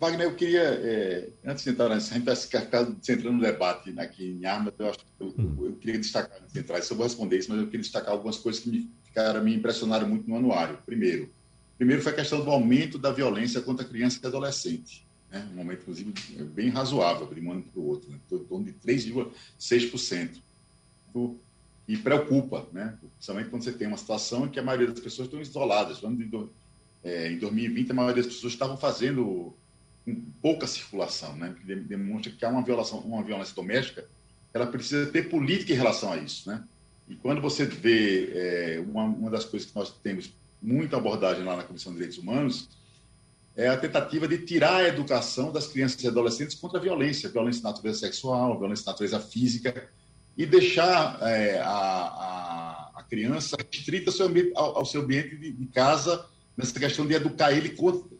[0.00, 4.38] Wagner, eu queria, é, antes de entrar nessa, a gente está centrando no debate aqui
[4.40, 5.56] em armas, eu, acho, eu, hum.
[5.60, 8.70] eu queria destacar, entrar, eu vou responder isso, mas eu queria destacar algumas coisas que
[8.70, 10.78] me, ficaram, me impressionaram muito no anuário.
[10.86, 11.28] Primeiro,
[11.76, 15.06] primeiro foi a questão do aumento da violência contra criança e adolescente.
[15.30, 15.46] Né?
[15.54, 18.18] Um aumento, inclusive, bem razoável de um ano para o outro, né?
[18.32, 20.40] em torno de 3,6%.
[21.86, 22.96] E preocupa, né?
[23.16, 26.00] principalmente quando você tem uma situação em que a maioria das pessoas estão isoladas.
[27.04, 29.54] É, em 2020, a maioria das pessoas estavam fazendo
[30.04, 31.54] com pouca circulação, né?
[31.58, 34.06] que demonstra que há uma violação, uma violência doméstica,
[34.52, 36.64] ela precisa ter política em relação a isso, né?
[37.08, 40.32] E quando você vê é, uma, uma das coisas que nós temos
[40.62, 42.68] muita abordagem lá na Comissão de Direitos Humanos
[43.56, 47.60] é a tentativa de tirar a educação das crianças e adolescentes contra a violência, violência
[47.60, 49.90] de natureza sexual, violência de natureza física,
[50.36, 55.36] e deixar é, a, a, a, criança restrita ao seu ambiente, ao, ao seu ambiente
[55.36, 56.24] de, de casa
[56.60, 57.70] nessa questão de educar ele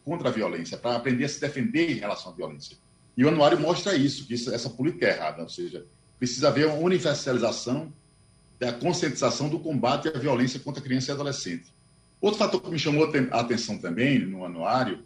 [0.03, 2.77] contra a violência, para aprender a se defender em relação à violência.
[3.15, 5.85] E o anuário mostra isso, que isso, essa política é errada, ou seja,
[6.17, 7.93] precisa haver uma universalização
[8.59, 11.73] da conscientização do combate à violência contra criança e adolescente.
[12.19, 14.99] Outro fator que me chamou a atenção também no anuário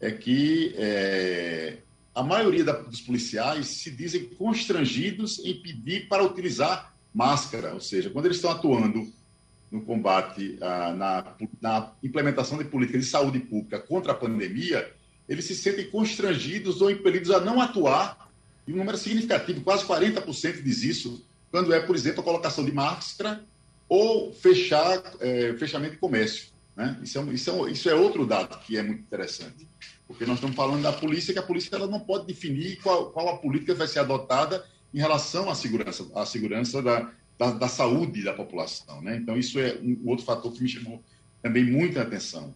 [0.00, 1.78] é que é,
[2.14, 8.10] a maioria da, dos policiais se dizem constrangidos em pedir para utilizar máscara, ou seja,
[8.10, 9.12] quando eles estão atuando
[9.74, 14.88] no combate, ah, na, na implementação de políticas de saúde pública contra a pandemia,
[15.28, 18.30] eles se sentem constrangidos ou impelidos a não atuar,
[18.68, 22.70] e um número significativo, quase 40% diz isso, quando é, por exemplo, a colocação de
[22.70, 23.44] máscara
[23.88, 26.50] ou fechar é, fechamento de comércio.
[26.76, 26.96] Né?
[27.02, 29.68] Isso, é, isso, é, isso é outro dado que é muito interessante,
[30.06, 33.28] porque nós estamos falando da polícia, que a polícia ela não pode definir qual, qual
[33.28, 38.22] a política vai ser adotada em relação à segurança, à segurança da, da, da saúde
[38.22, 39.02] da população.
[39.02, 39.16] Né?
[39.16, 41.02] Então, isso é um outro fator que me chamou
[41.42, 42.54] também muita atenção.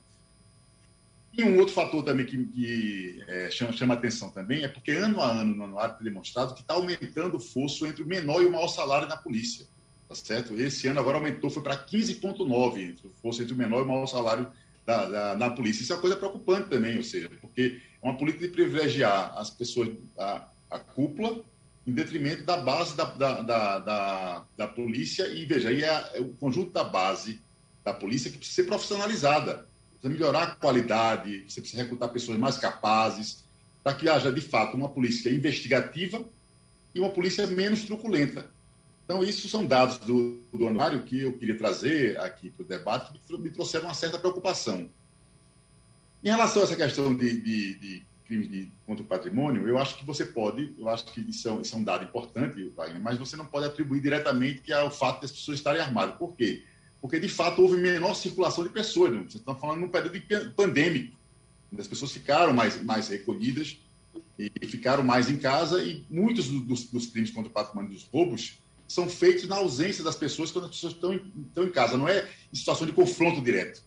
[1.36, 5.20] E um outro fator também que, que é, chama, chama atenção também é porque ano
[5.20, 8.50] a ano no anuário demonstrado que está aumentando o fosso entre o menor e o
[8.50, 9.66] maior salário na polícia.
[10.08, 10.58] Tá certo?
[10.58, 14.06] Esse ano agora aumentou, foi para 15,9 o fosso entre o menor e o maior
[14.06, 14.50] salário
[14.86, 15.82] da, da, na polícia.
[15.82, 19.50] Isso é uma coisa preocupante também, ou seja, porque é uma política de privilegiar as
[19.50, 21.44] pessoas, a, a cúpula,
[21.88, 25.26] em detrimento da base da, da, da, da, da polícia.
[25.26, 27.40] E veja, aí é, é o conjunto da base
[27.84, 32.56] da polícia que precisa ser profissionalizada precisa melhorar a qualidade, você precisa recrutar pessoas mais
[32.56, 33.44] capazes,
[33.82, 36.24] para que haja, de fato, uma polícia investigativa
[36.94, 38.50] e uma polícia menos truculenta.
[39.04, 43.12] Então, isso são dados do, do anuário que eu queria trazer aqui para o debate,
[43.12, 44.88] que me trouxeram uma certa preocupação.
[46.22, 49.96] Em relação a essa questão de, de, de crimes de, contra o patrimônio, eu acho
[49.96, 53.36] que você pode, eu acho que isso é, isso é um dado importante, mas você
[53.36, 56.14] não pode atribuir diretamente que é fato das pessoas estarem armadas.
[56.16, 56.62] Por quê?
[57.00, 59.12] porque de fato houve menor circulação de pessoas.
[59.12, 59.24] Né?
[59.28, 60.20] Você está falando num período
[60.52, 61.16] pandêmico,
[61.78, 63.78] as pessoas ficaram mais, mais recolhidas
[64.38, 68.58] e ficaram mais em casa, e muitos dos, dos crimes contra o patrimônio dos roubos
[68.86, 72.28] são feitos na ausência das pessoas quando as pessoas estão estão em casa, não é
[72.52, 73.82] em situação de confronto direto.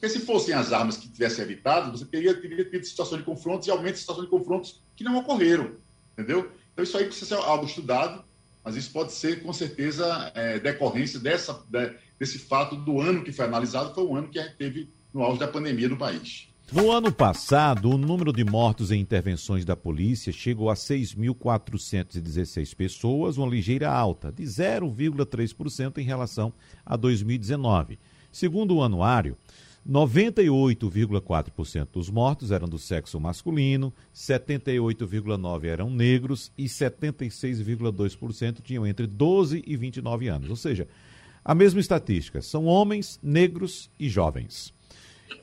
[0.00, 3.68] Porque se fossem as armas que tivessem evitado, você teria, teria tido situação de confrontos
[3.68, 5.72] e aumento de situação de confrontos que não ocorreram,
[6.14, 6.50] entendeu?
[6.72, 8.24] Então isso aí precisa ser algo estudado,
[8.64, 13.30] mas isso pode ser, com certeza, é, decorrência dessa, de, desse fato do ano que
[13.30, 16.48] foi analisado, foi o ano que a gente teve no auge da pandemia no país.
[16.72, 23.36] No ano passado, o número de mortos em intervenções da polícia chegou a 6.416 pessoas,
[23.36, 26.54] uma ligeira alta, de 0,3% em relação
[26.86, 27.98] a 2019.
[28.32, 29.36] Segundo o anuário,
[29.88, 39.62] 98,4% dos mortos eram do sexo masculino, 78,9% eram negros e 76,2% tinham entre 12
[39.66, 40.50] e 29 anos.
[40.50, 40.86] Ou seja,
[41.44, 44.72] a mesma estatística, são homens, negros e jovens.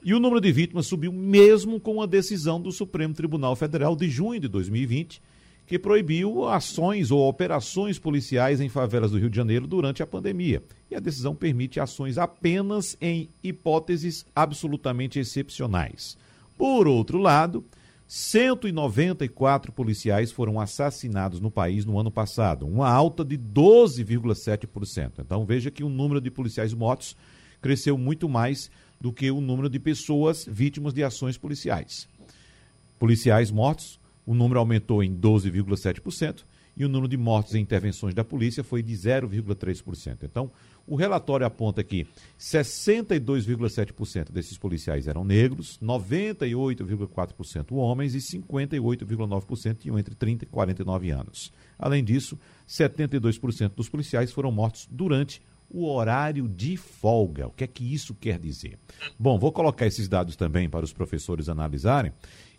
[0.03, 4.09] E o número de vítimas subiu mesmo com a decisão do Supremo Tribunal Federal de
[4.09, 5.21] junho de 2020,
[5.67, 10.63] que proibiu ações ou operações policiais em favelas do Rio de Janeiro durante a pandemia.
[10.89, 16.17] E a decisão permite ações apenas em hipóteses absolutamente excepcionais.
[16.57, 17.65] Por outro lado,
[18.07, 25.19] 194 policiais foram assassinados no país no ano passado, uma alta de 12,7%.
[25.19, 27.13] Então veja que o número de policiais mortos
[27.61, 32.07] cresceu muito mais do que o número de pessoas vítimas de ações policiais.
[32.97, 36.43] Policiais mortos, o número aumentou em 12,7%
[36.75, 40.17] e o número de mortos em intervenções da polícia foi de 0,3%.
[40.21, 40.51] Então,
[40.85, 42.05] o relatório aponta que
[42.37, 51.51] 62,7% desses policiais eram negros, 98,4% homens e 58,9% tinham entre 30 e 49 anos.
[51.79, 52.37] Além disso,
[52.67, 57.47] 72% dos policiais foram mortos durante o horário de folga.
[57.47, 58.77] O que é que isso quer dizer?
[59.17, 62.11] Bom, vou colocar esses dados também para os professores analisarem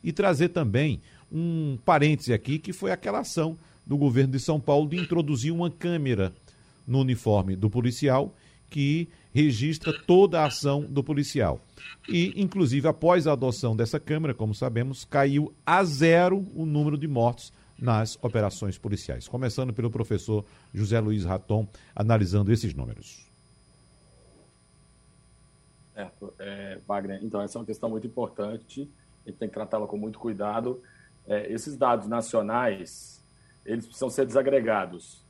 [0.02, 4.88] e trazer também um parêntese aqui, que foi aquela ação do governo de São Paulo
[4.88, 6.32] de introduzir uma câmera
[6.86, 8.34] no uniforme do policial
[8.70, 11.60] que registra toda a ação do policial.
[12.08, 17.06] E, inclusive, após a adoção dessa câmera, como sabemos, caiu a zero o número de
[17.06, 19.28] mortos nas operações policiais.
[19.28, 23.26] Começando pelo professor José Luiz Raton, analisando esses números.
[25.94, 26.08] É,
[26.38, 28.88] é, Wagner, então essa é uma questão muito importante,
[29.24, 30.80] a gente tem que tratá-la com muito cuidado.
[31.28, 33.22] É, esses dados nacionais,
[33.64, 35.22] eles precisam ser desagregados.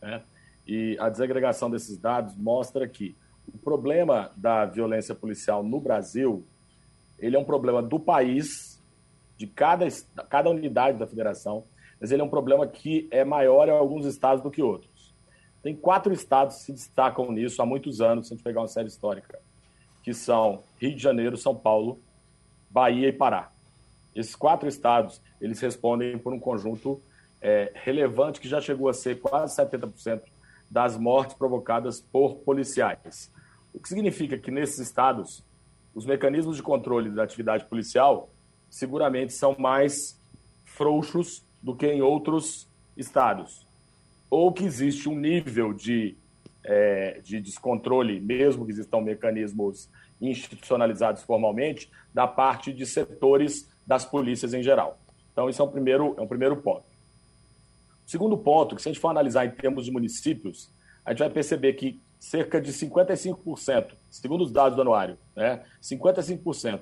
[0.00, 0.22] Né?
[0.66, 3.16] E a desagregação desses dados mostra que
[3.52, 6.46] o problema da violência policial no Brasil,
[7.18, 8.82] ele é um problema do país,
[9.36, 9.86] de cada,
[10.30, 11.64] cada unidade da federação,
[12.00, 15.12] mas ele é um problema que é maior em alguns estados do que outros.
[15.62, 18.68] Tem quatro estados que se destacam nisso há muitos anos, se a gente pegar uma
[18.68, 19.40] série histórica.
[20.02, 21.98] que são Rio de Janeiro, São Paulo,
[22.70, 23.53] Bahia e Pará.
[24.14, 27.02] Esses quatro estados, eles respondem por um conjunto
[27.40, 30.22] é, relevante que já chegou a ser quase 70%
[30.70, 33.30] das mortes provocadas por policiais.
[33.72, 35.44] O que significa que nesses estados,
[35.94, 38.30] os mecanismos de controle da atividade policial
[38.70, 40.18] seguramente são mais
[40.64, 43.66] frouxos do que em outros estados.
[44.30, 46.16] Ou que existe um nível de,
[46.62, 49.88] é, de descontrole, mesmo que existam mecanismos
[50.20, 54.98] institucionalizados formalmente, da parte de setores das polícias em geral.
[55.32, 56.84] Então, isso é um primeiro, é um primeiro ponto.
[58.06, 60.70] Segundo ponto, que se a gente for analisar em termos de municípios,
[61.04, 66.80] a gente vai perceber que cerca de 55%, segundo os dados do anuário, né, 55%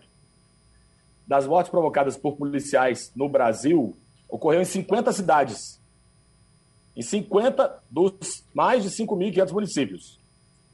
[1.26, 3.96] das mortes provocadas por policiais no Brasil
[4.28, 5.80] ocorreu em 50 cidades.
[6.96, 10.20] Em 50 dos mais de 5.500 municípios.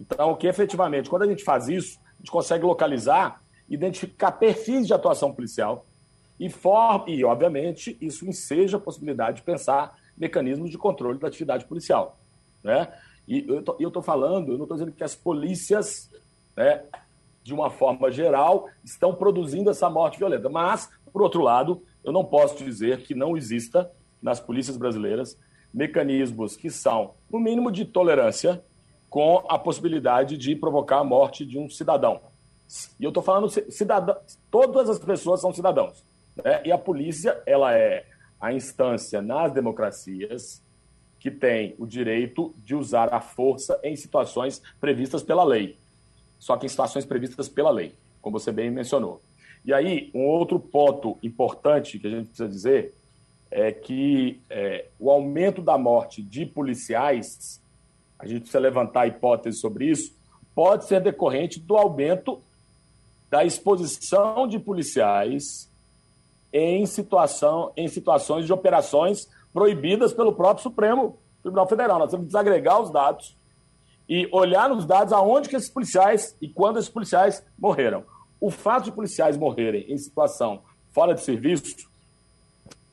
[0.01, 4.95] Então, que efetivamente, quando a gente faz isso, a gente consegue localizar, identificar perfis de
[4.95, 5.87] atuação policial
[6.39, 11.65] e, for, e obviamente, isso enseja a possibilidade de pensar mecanismos de controle da atividade
[11.65, 12.19] policial.
[12.63, 12.89] Né?
[13.27, 13.47] E
[13.79, 16.11] eu estou falando, eu não estou dizendo que as polícias,
[16.57, 16.83] né,
[17.43, 20.49] de uma forma geral, estão produzindo essa morte violenta.
[20.49, 23.91] Mas, por outro lado, eu não posso dizer que não exista
[24.23, 25.39] nas polícias brasileiras
[25.73, 28.65] mecanismos que são, no mínimo, de tolerância
[29.11, 32.21] com a possibilidade de provocar a morte de um cidadão.
[32.99, 34.17] E eu estou falando cidadão,
[34.51, 36.05] todas as pessoas são cidadãos.
[36.45, 36.63] Né?
[36.65, 38.05] E a polícia, ela é
[38.41, 40.63] a instância nas democracias
[41.19, 45.77] que tem o direito de usar a força em situações previstas pela lei.
[46.39, 49.21] Só que em situações previstas pela lei, como você bem mencionou.
[49.65, 52.95] E aí, um outro ponto importante que a gente precisa dizer
[53.51, 57.61] é que é, o aumento da morte de policiais,
[58.19, 60.15] a gente precisa levantar hipóteses sobre isso,
[60.55, 62.41] pode ser decorrente do aumento
[63.29, 65.69] da exposição de policiais
[66.53, 71.99] em, situação, em situações de operações proibidas pelo próprio Supremo Tribunal Federal.
[71.99, 73.37] Nós temos que desagregar os dados
[74.09, 78.05] e olhar nos dados aonde que esses policiais e quando esses policiais morreram.
[78.41, 81.89] O fato de policiais morrerem em situação fora de serviço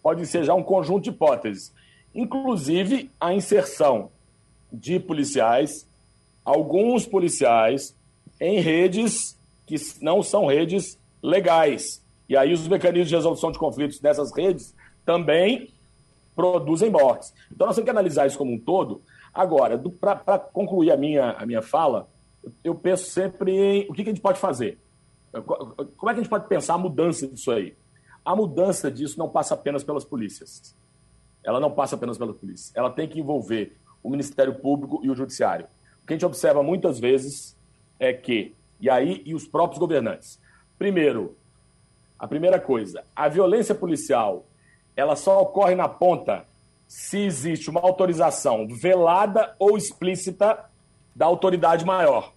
[0.02, 1.74] pode ser já um conjunto de hipóteses,
[2.14, 4.12] inclusive a inserção
[4.72, 5.88] de policiais,
[6.44, 7.96] alguns policiais,
[8.40, 12.05] em redes que não são redes legais.
[12.28, 15.70] E aí os mecanismos de resolução de conflitos nessas redes também
[16.36, 17.34] produzem mortes.
[17.52, 19.02] Então nós temos que analisar isso como um todo.
[19.34, 22.10] Agora, para concluir a minha, a minha fala,
[22.64, 24.78] eu penso sempre em o que, que a gente pode fazer.
[25.44, 27.76] Como é que a gente pode pensar a mudança disso aí?
[28.24, 30.76] A mudança disso não passa apenas pelas polícias.
[31.44, 32.72] Ela não passa apenas pelas polícias.
[32.76, 35.68] Ela tem que envolver o Ministério Público e o Judiciário.
[36.02, 37.56] O que a gente observa muitas vezes
[38.00, 40.40] é que, e aí, e os próprios governantes.
[40.78, 41.36] Primeiro,
[42.26, 44.46] a primeira coisa, a violência policial
[44.96, 46.44] ela só ocorre na ponta
[46.88, 50.66] se existe uma autorização velada ou explícita
[51.16, 52.34] da autoridade maior.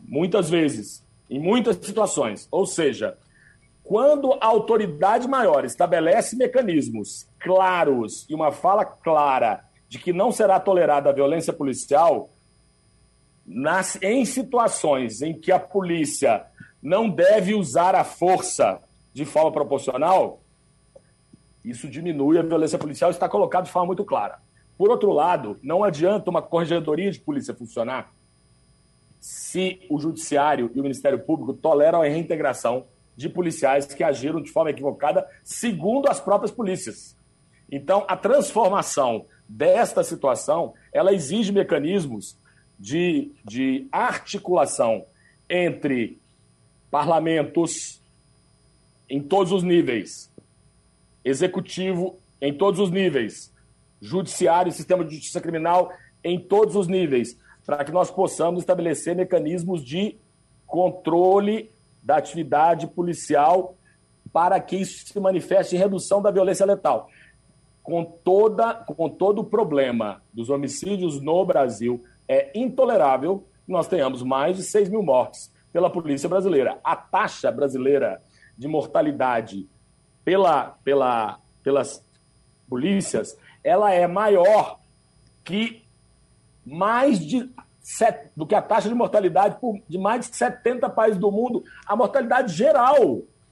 [0.00, 2.48] Muitas vezes, em muitas situações.
[2.50, 3.16] Ou seja,
[3.84, 10.58] quando a autoridade maior estabelece mecanismos claros e uma fala clara de que não será
[10.58, 12.30] tolerada a violência policial,
[13.46, 16.44] nas, em situações em que a polícia
[16.82, 18.80] não deve usar a força
[19.12, 20.40] de forma proporcional,
[21.64, 24.38] isso diminui a violência policial, está colocado de forma muito clara.
[24.76, 28.12] Por outro lado, não adianta uma corregedoria de polícia funcionar
[29.20, 32.84] se o Judiciário e o Ministério Público toleram a reintegração
[33.16, 37.16] de policiais que agiram de forma equivocada, segundo as próprias polícias.
[37.70, 42.36] Então, a transformação desta situação, ela exige mecanismos
[42.78, 45.04] de, de articulação
[45.48, 46.18] entre
[46.90, 48.00] parlamentos
[49.08, 50.30] em todos os níveis,
[51.24, 53.52] executivo em todos os níveis,
[54.00, 59.16] judiciário e sistema de justiça criminal em todos os níveis, para que nós possamos estabelecer
[59.16, 60.16] mecanismos de
[60.66, 61.70] controle
[62.02, 63.76] da atividade policial
[64.32, 67.08] para que isso se manifeste em redução da violência letal.
[67.82, 74.22] Com, toda, com todo o problema dos homicídios no Brasil, é intolerável que nós tenhamos
[74.22, 76.78] mais de 6 mil mortes pela polícia brasileira.
[76.84, 78.20] A taxa brasileira
[78.56, 79.68] de mortalidade
[80.24, 82.02] pela, pela, pelas
[82.68, 84.78] polícias, ela é maior
[85.44, 85.82] que
[86.64, 87.50] mais de
[88.34, 92.50] do que a taxa de mortalidade de mais de 70 países do mundo, a mortalidade
[92.54, 93.02] geral.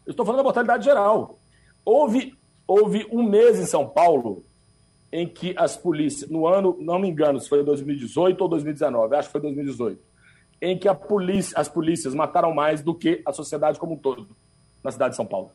[0.07, 1.39] Eu estou falando da mortalidade geral.
[1.85, 2.35] Houve,
[2.67, 4.43] houve um mês em São Paulo
[5.13, 9.29] em que as polícias, no ano, não me engano se foi 2018 ou 2019, acho
[9.29, 10.01] que foi 2018,
[10.61, 14.27] em que polícia, as polícias mataram mais do que a sociedade como um todo
[14.83, 15.51] na cidade de São Paulo.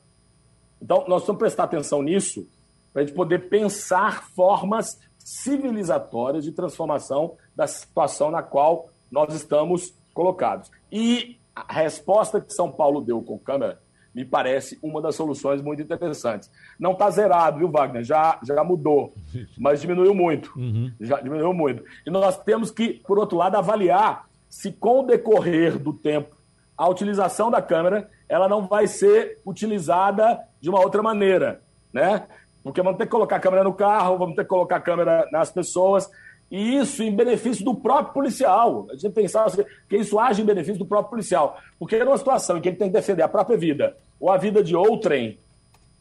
[0.82, 2.48] Então, nós que prestar atenção nisso
[2.94, 9.94] para a gente poder pensar formas civilizatórias de transformação da situação na qual nós estamos
[10.14, 10.70] colocados.
[10.92, 13.82] E a resposta que São Paulo deu com câmera
[14.18, 16.50] me parece uma das soluções muito interessantes.
[16.80, 18.04] Não está zerado, viu, Wagner?
[18.04, 19.14] Já, já mudou,
[19.56, 20.52] mas diminuiu muito.
[20.58, 20.92] Uhum.
[21.00, 21.84] Já diminuiu muito.
[22.04, 26.36] E nós temos que, por outro lado, avaliar se com o decorrer do tempo
[26.76, 31.62] a utilização da câmera ela não vai ser utilizada de uma outra maneira,
[31.94, 32.26] né?
[32.64, 35.30] Porque vamos ter que colocar a câmera no carro, vamos ter que colocar a câmera
[35.32, 36.10] nas pessoas,
[36.50, 38.88] e isso em benefício do próprio policial.
[38.90, 41.58] A gente pensar assim, que isso age em benefício do próprio policial.
[41.78, 44.64] Porque numa situação em que ele tem que defender a própria vida ou a vida
[44.64, 45.38] de outrem,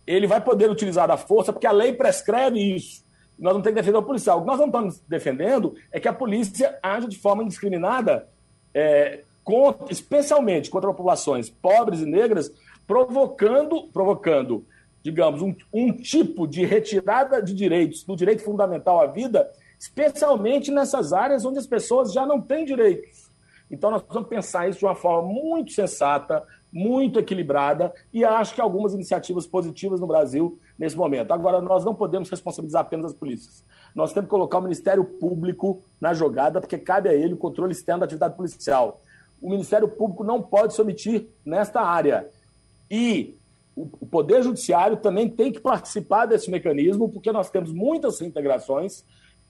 [0.07, 3.05] ele vai poder utilizar a força, porque a lei prescreve isso.
[3.39, 4.39] Nós não temos que defender o policial.
[4.39, 8.29] O que nós não estamos defendendo é que a polícia age de forma indiscriminada,
[8.73, 12.51] é, contra, especialmente contra populações pobres e negras,
[12.87, 14.64] provocando, provocando
[15.07, 19.49] digamos, um, um tipo de retirada de direitos, do direito fundamental à vida,
[19.79, 23.31] especialmente nessas áreas onde as pessoas já não têm direitos.
[23.71, 26.43] Então, nós precisamos pensar isso de uma forma muito sensata,
[26.77, 31.33] muito equilibrada, e acho que algumas iniciativas positivas no Brasil nesse momento.
[31.33, 33.64] Agora, nós não podemos responsabilizar apenas as polícias.
[33.95, 37.72] Nós temos que colocar o Ministério Público na jogada, porque cabe a ele o controle
[37.72, 39.01] externo da atividade policial.
[39.41, 42.29] O Ministério Público não pode se omitir nesta área.
[42.91, 43.35] E
[43.74, 49.03] o Poder Judiciário também tem que participar desse mecanismo, porque nós temos muitas integrações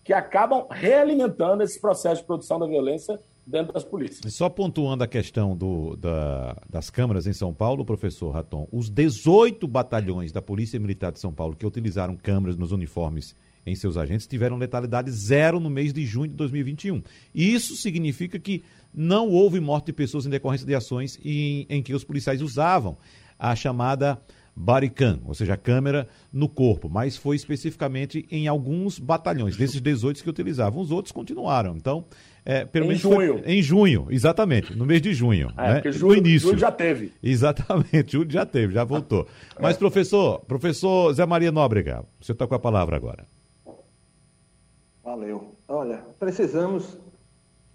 [0.04, 4.34] que acabam realimentando esse processo de produção da violência dentro das polícias.
[4.34, 9.66] Só pontuando a questão do, da, das câmaras em São Paulo, professor Raton, os 18
[9.68, 13.34] batalhões da Polícia Militar de São Paulo que utilizaram câmeras nos uniformes
[13.66, 17.02] em seus agentes tiveram letalidade zero no mês de junho de 2021.
[17.34, 18.62] E isso significa que
[18.94, 22.96] não houve morte de pessoas em decorrência de ações em, em que os policiais usavam
[23.36, 24.22] a chamada
[24.56, 30.22] bodycam, ou seja, a câmera no corpo, mas foi especificamente em alguns batalhões, desses 18
[30.22, 30.80] que utilizavam.
[30.80, 31.76] Os outros continuaram.
[31.76, 32.06] Então,
[32.44, 33.38] é, pelo em menos junho.
[33.40, 35.52] Foi, em junho, exatamente, no mês de junho.
[35.58, 35.92] É, né?
[35.92, 36.48] julho, no início.
[36.48, 37.12] Julho já teve.
[37.22, 39.26] Exatamente, julho já teve, já voltou.
[39.60, 43.26] Mas, professor, professor Zé Maria Nóbrega, você está com a palavra agora.
[45.04, 45.54] Valeu.
[45.68, 46.98] Olha, precisamos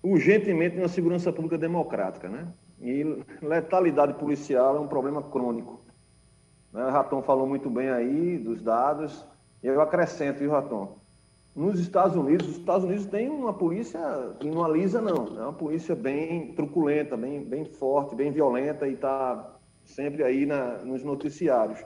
[0.01, 2.47] urgentemente de uma segurança pública democrática, né?
[2.81, 3.03] E
[3.41, 5.80] letalidade policial é um problema crônico.
[6.73, 6.85] Né?
[6.85, 9.25] O Raton falou muito bem aí dos dados.
[9.61, 10.97] Eu acrescento, viu, Raton?
[11.55, 13.99] Nos Estados Unidos, os Estados Unidos têm uma polícia
[14.39, 15.37] que não alisa, não.
[15.37, 20.77] É uma polícia bem truculenta, bem, bem forte, bem violenta e está sempre aí na,
[20.77, 21.83] nos noticiários.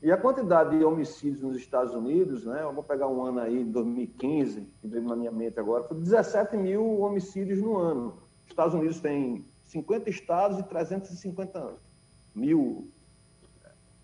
[0.00, 3.64] E a quantidade de homicídios nos Estados Unidos, né, eu vou pegar um ano aí,
[3.64, 8.14] 2015, que veio na minha mente agora, foi 17 mil homicídios no ano.
[8.44, 11.74] Os Estados Unidos têm 50 estados e 350
[12.34, 12.88] mil,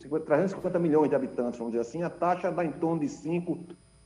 [0.08, 3.58] 350 milhões de habitantes, vamos dizer assim, a taxa dá em torno de 5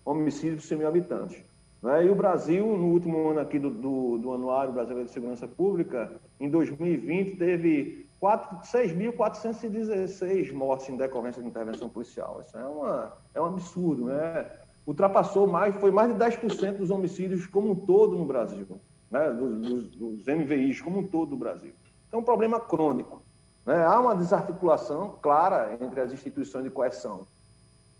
[0.04, 1.42] homicídios por 100 mil habitantes.
[1.82, 2.06] Né?
[2.06, 6.10] E o Brasil, no último ano aqui do, do, do Anuário Brasileiro de Segurança Pública,
[6.40, 12.42] em 2020, teve 6.416 mortes em decorrência de intervenção policial.
[12.44, 14.46] Isso é, uma, é um absurdo, né?
[14.86, 18.80] Ultrapassou mais, foi mais de 10% dos homicídios como um todo no Brasil
[19.10, 21.72] né, dos, dos, MVIs como um todo do Brasil.
[22.06, 23.22] Então, é um problema crônico.
[23.68, 23.84] Né?
[23.84, 27.26] Há uma desarticulação clara entre as instituições de coerção.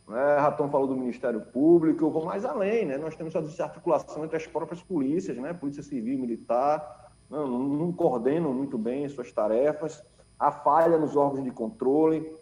[0.09, 0.39] Né?
[0.39, 2.87] Raton falou do Ministério Público, eu vou mais além.
[2.87, 2.97] Né?
[2.97, 5.53] Nós temos a desarticulação entre as próprias polícias, né?
[5.53, 10.03] Polícia Civil Militar, não, não coordenam muito bem suas tarefas,
[10.39, 12.35] há falha nos órgãos de controle.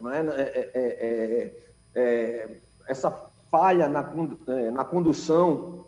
[0.00, 0.24] Né?
[0.36, 1.56] É, é, é,
[1.96, 2.56] é,
[2.86, 3.10] essa
[3.50, 4.08] falha na,
[4.46, 5.86] é, na condução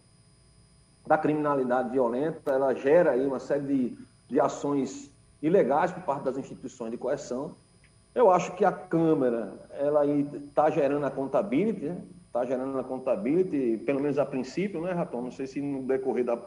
[1.07, 3.99] da criminalidade violenta, ela gera aí uma série de,
[4.29, 7.55] de ações ilegais por parte das instituições de coerção.
[8.15, 12.47] Eu acho que a Câmara, ela está gerando a contabilidade, está né?
[12.47, 15.23] gerando a contabilidade, pelo menos a princípio, né, Raton?
[15.23, 16.39] Não sei se no decorrer da,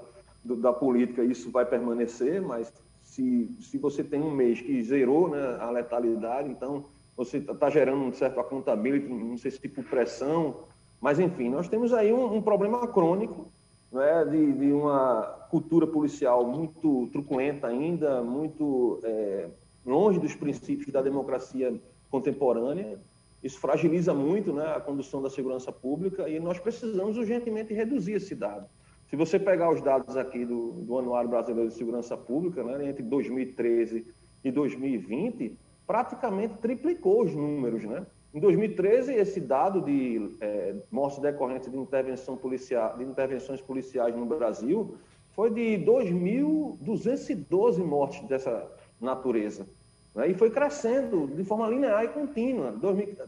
[0.43, 2.71] do, da política isso vai permanecer, mas
[3.03, 6.85] se, se você tem um mês que zerou né, a letalidade, então
[7.15, 10.63] você está tá gerando um certo contabilidade, não sei se tipo pressão,
[11.01, 13.47] mas enfim, nós temos aí um, um problema crônico
[13.91, 19.49] né, de, de, uma cultura policial muito truculenta ainda, muito é,
[19.85, 21.79] longe dos princípios da democracia
[22.09, 22.99] contemporânea.
[23.43, 28.35] Isso fragiliza muito né, a condução da segurança pública e nós precisamos urgentemente reduzir esse
[28.35, 28.67] dado.
[29.09, 33.03] Se você pegar os dados aqui do, do Anuário Brasileiro de Segurança Pública, né, entre
[33.03, 34.05] 2013
[34.43, 38.05] e 2020, praticamente triplicou os números, né?
[38.37, 44.27] Em 2013, esse dado de é, mortes decorrentes de, intervenção policial, de intervenções policiais no
[44.27, 44.95] Brasil
[45.31, 48.71] foi de 2.212 mortes dessa
[49.01, 49.65] natureza.
[50.13, 50.27] Né?
[50.27, 52.75] E foi crescendo de forma linear e contínua.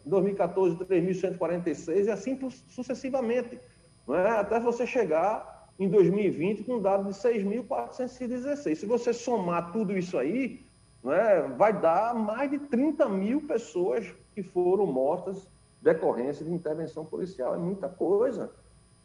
[0.05, 2.38] 2014, 3.146 e assim
[2.68, 3.60] sucessivamente.
[4.07, 4.30] Né?
[4.30, 8.76] Até você chegar em 2020 com um dado de 6.416.
[8.76, 10.62] Se você somar tudo isso aí,
[11.03, 14.05] né, vai dar mais de 30 mil pessoas
[14.40, 15.46] que foram mortas
[15.82, 17.56] decorrência de intervenção policial.
[17.56, 18.50] É muita coisa.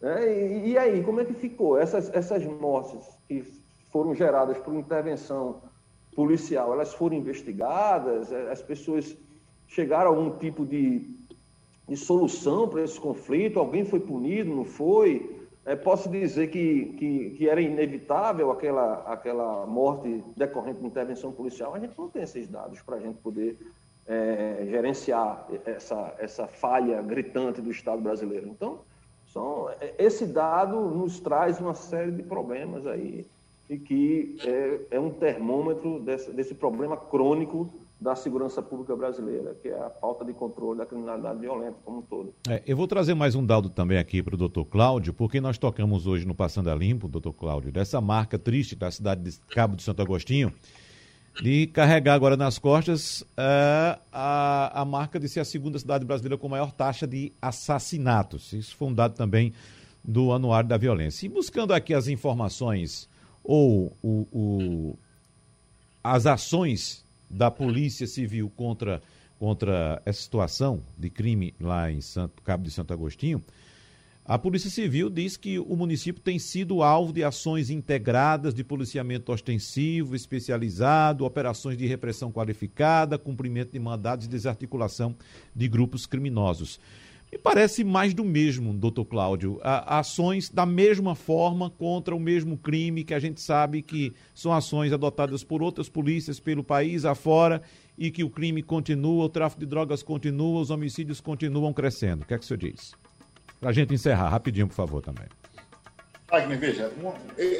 [0.01, 0.33] Né?
[0.33, 1.77] E, e, aí, como é que ficou?
[1.77, 3.43] Essas, essas mortes que
[3.91, 5.63] foram geradas por intervenção
[6.15, 8.31] policial, elas foram investigadas?
[8.31, 9.17] É, as pessoas
[9.67, 11.17] chegaram a algum tipo de,
[11.89, 13.59] de solução para esse conflito?
[13.59, 15.43] Alguém foi punido, não foi?
[15.67, 21.75] É, posso dizer que, que, que, era inevitável aquela, aquela morte decorrente de intervenção policial?
[21.75, 23.59] A gente não tem esses dados para a gente poder
[24.07, 28.49] é, gerenciar essa, essa falha gritante do Estado brasileiro.
[28.49, 28.81] Então,
[29.27, 33.27] são, é, esse dado nos traz uma série de problemas aí
[33.69, 39.69] e que é, é um termômetro desse, desse problema crônico da segurança pública brasileira, que
[39.69, 42.35] é a falta de controle da criminalidade violenta como um todo.
[42.49, 45.57] É, eu vou trazer mais um dado também aqui para o doutor Cláudio, porque nós
[45.57, 49.75] tocamos hoje no Passando a Limpo, doutor Cláudio, dessa marca triste da cidade de Cabo
[49.75, 50.53] de Santo Agostinho,
[51.43, 56.39] de carregar agora nas costas uh, a, a marca de ser a segunda cidade brasileira
[56.39, 58.53] com maior taxa de assassinatos.
[58.53, 59.53] Isso foi um dado também
[60.03, 61.27] do Anuário da Violência.
[61.27, 63.09] E buscando aqui as informações
[63.43, 64.99] ou o, o,
[66.03, 69.03] as ações da Polícia Civil contra,
[69.39, 73.43] contra essa situação de crime lá em Santo, Cabo de Santo Agostinho,
[74.27, 79.31] a Polícia Civil diz que o município tem sido alvo de ações integradas de policiamento
[79.31, 85.15] ostensivo, especializado, operações de repressão qualificada, cumprimento de mandados e desarticulação
[85.55, 86.81] de grupos criminosos.
[87.31, 89.61] Me parece mais do mesmo, doutor Cláudio.
[89.63, 94.91] ações da mesma forma contra o mesmo crime que a gente sabe que são ações
[94.91, 97.61] adotadas por outras polícias pelo país afora
[97.99, 102.23] e que o crime continua, o tráfico de drogas continua, os homicídios continuam crescendo.
[102.23, 103.04] O que é que o senhor diz?
[103.65, 105.25] Para a gente encerrar, rapidinho, por favor, também.
[106.31, 107.15] Wagner, veja, uma,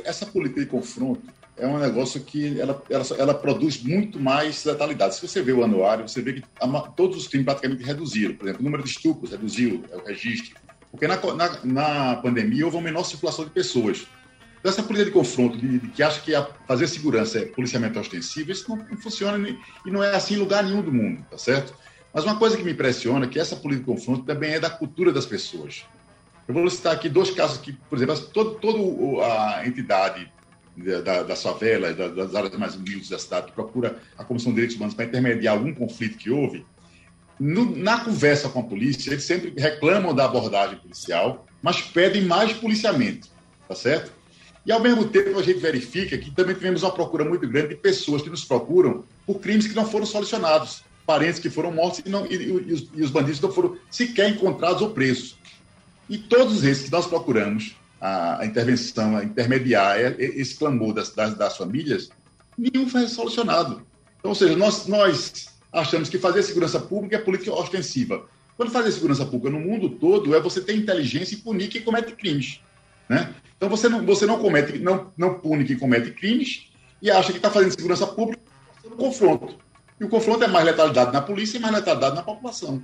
[0.05, 1.23] essa política de confronto
[1.57, 5.15] é um negócio que ela, ela, ela, produz muito mais letalidade.
[5.15, 6.45] Se você vê o anuário, você vê que
[6.95, 8.35] todos os crimes praticamente reduziram.
[8.35, 10.55] Por exemplo, o número de estupros reduziu, é o registro.
[10.91, 14.07] Porque na, na, na pandemia houve uma menor circulação de pessoas.
[14.59, 16.33] Então, essa política de confronto, de, de que acha que
[16.69, 19.49] fazer segurança é policiamento ostensivo, isso não, não funciona
[19.87, 21.75] e não é assim em lugar nenhum do mundo, tá certo?
[22.15, 24.71] Mas uma coisa que me impressiona é que essa política de confronto também é da
[24.71, 25.85] cultura das pessoas.
[26.47, 30.31] Eu vou citar aqui dois casos que, por exemplo, toda todo a entidade
[30.77, 34.77] da, das favelas, das áreas mais humildes da cidade, que procura a Comissão de Direitos
[34.77, 36.67] Humanos para intermediar algum conflito que houve,
[37.39, 42.53] no, na conversa com a polícia, eles sempre reclamam da abordagem policial, mas pedem mais
[42.53, 43.29] policiamento,
[43.67, 44.13] tá certo?
[44.67, 47.77] E, ao mesmo tempo, a gente verifica que também tivemos uma procura muito grande de
[47.77, 52.09] pessoas que nos procuram por crimes que não foram solucionados parentes que foram mortos e,
[52.09, 55.37] não, e, e, os, e, os, bandidos não foram sequer encontrados ou presos.
[56.09, 61.57] E todos esses que nós procuramos, a, intervenção a intermediária, esse clamor das, das, das,
[61.57, 62.11] famílias,
[62.57, 63.83] nenhum foi solucionado.
[64.19, 68.27] Então, ou seja, nós, nós achamos que fazer segurança pública é política ostensiva.
[68.57, 72.13] Quando fazer segurança pública no mundo todo é você ter inteligência e punir quem comete
[72.13, 72.61] crimes.
[73.09, 73.35] Né?
[73.57, 76.69] Então você não, você não comete, não, não pune quem comete crimes
[77.01, 78.43] e acha que está fazendo segurança pública
[78.85, 79.57] no confronto.
[79.99, 82.83] E o confronto é mais letalidade na polícia e mais letalidade na população.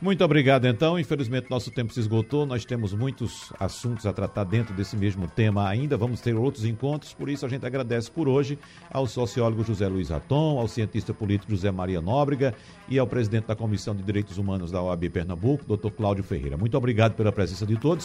[0.00, 0.98] Muito obrigado, então.
[0.98, 2.44] Infelizmente, nosso tempo se esgotou.
[2.44, 5.96] Nós temos muitos assuntos a tratar dentro desse mesmo tema ainda.
[5.96, 7.14] Vamos ter outros encontros.
[7.14, 8.58] Por isso, a gente agradece por hoje
[8.90, 12.54] ao sociólogo José Luiz Atom, ao cientista político José Maria Nóbrega
[12.88, 16.56] e ao presidente da Comissão de Direitos Humanos da OAB Pernambuco, doutor Cláudio Ferreira.
[16.56, 18.04] Muito obrigado pela presença de todos.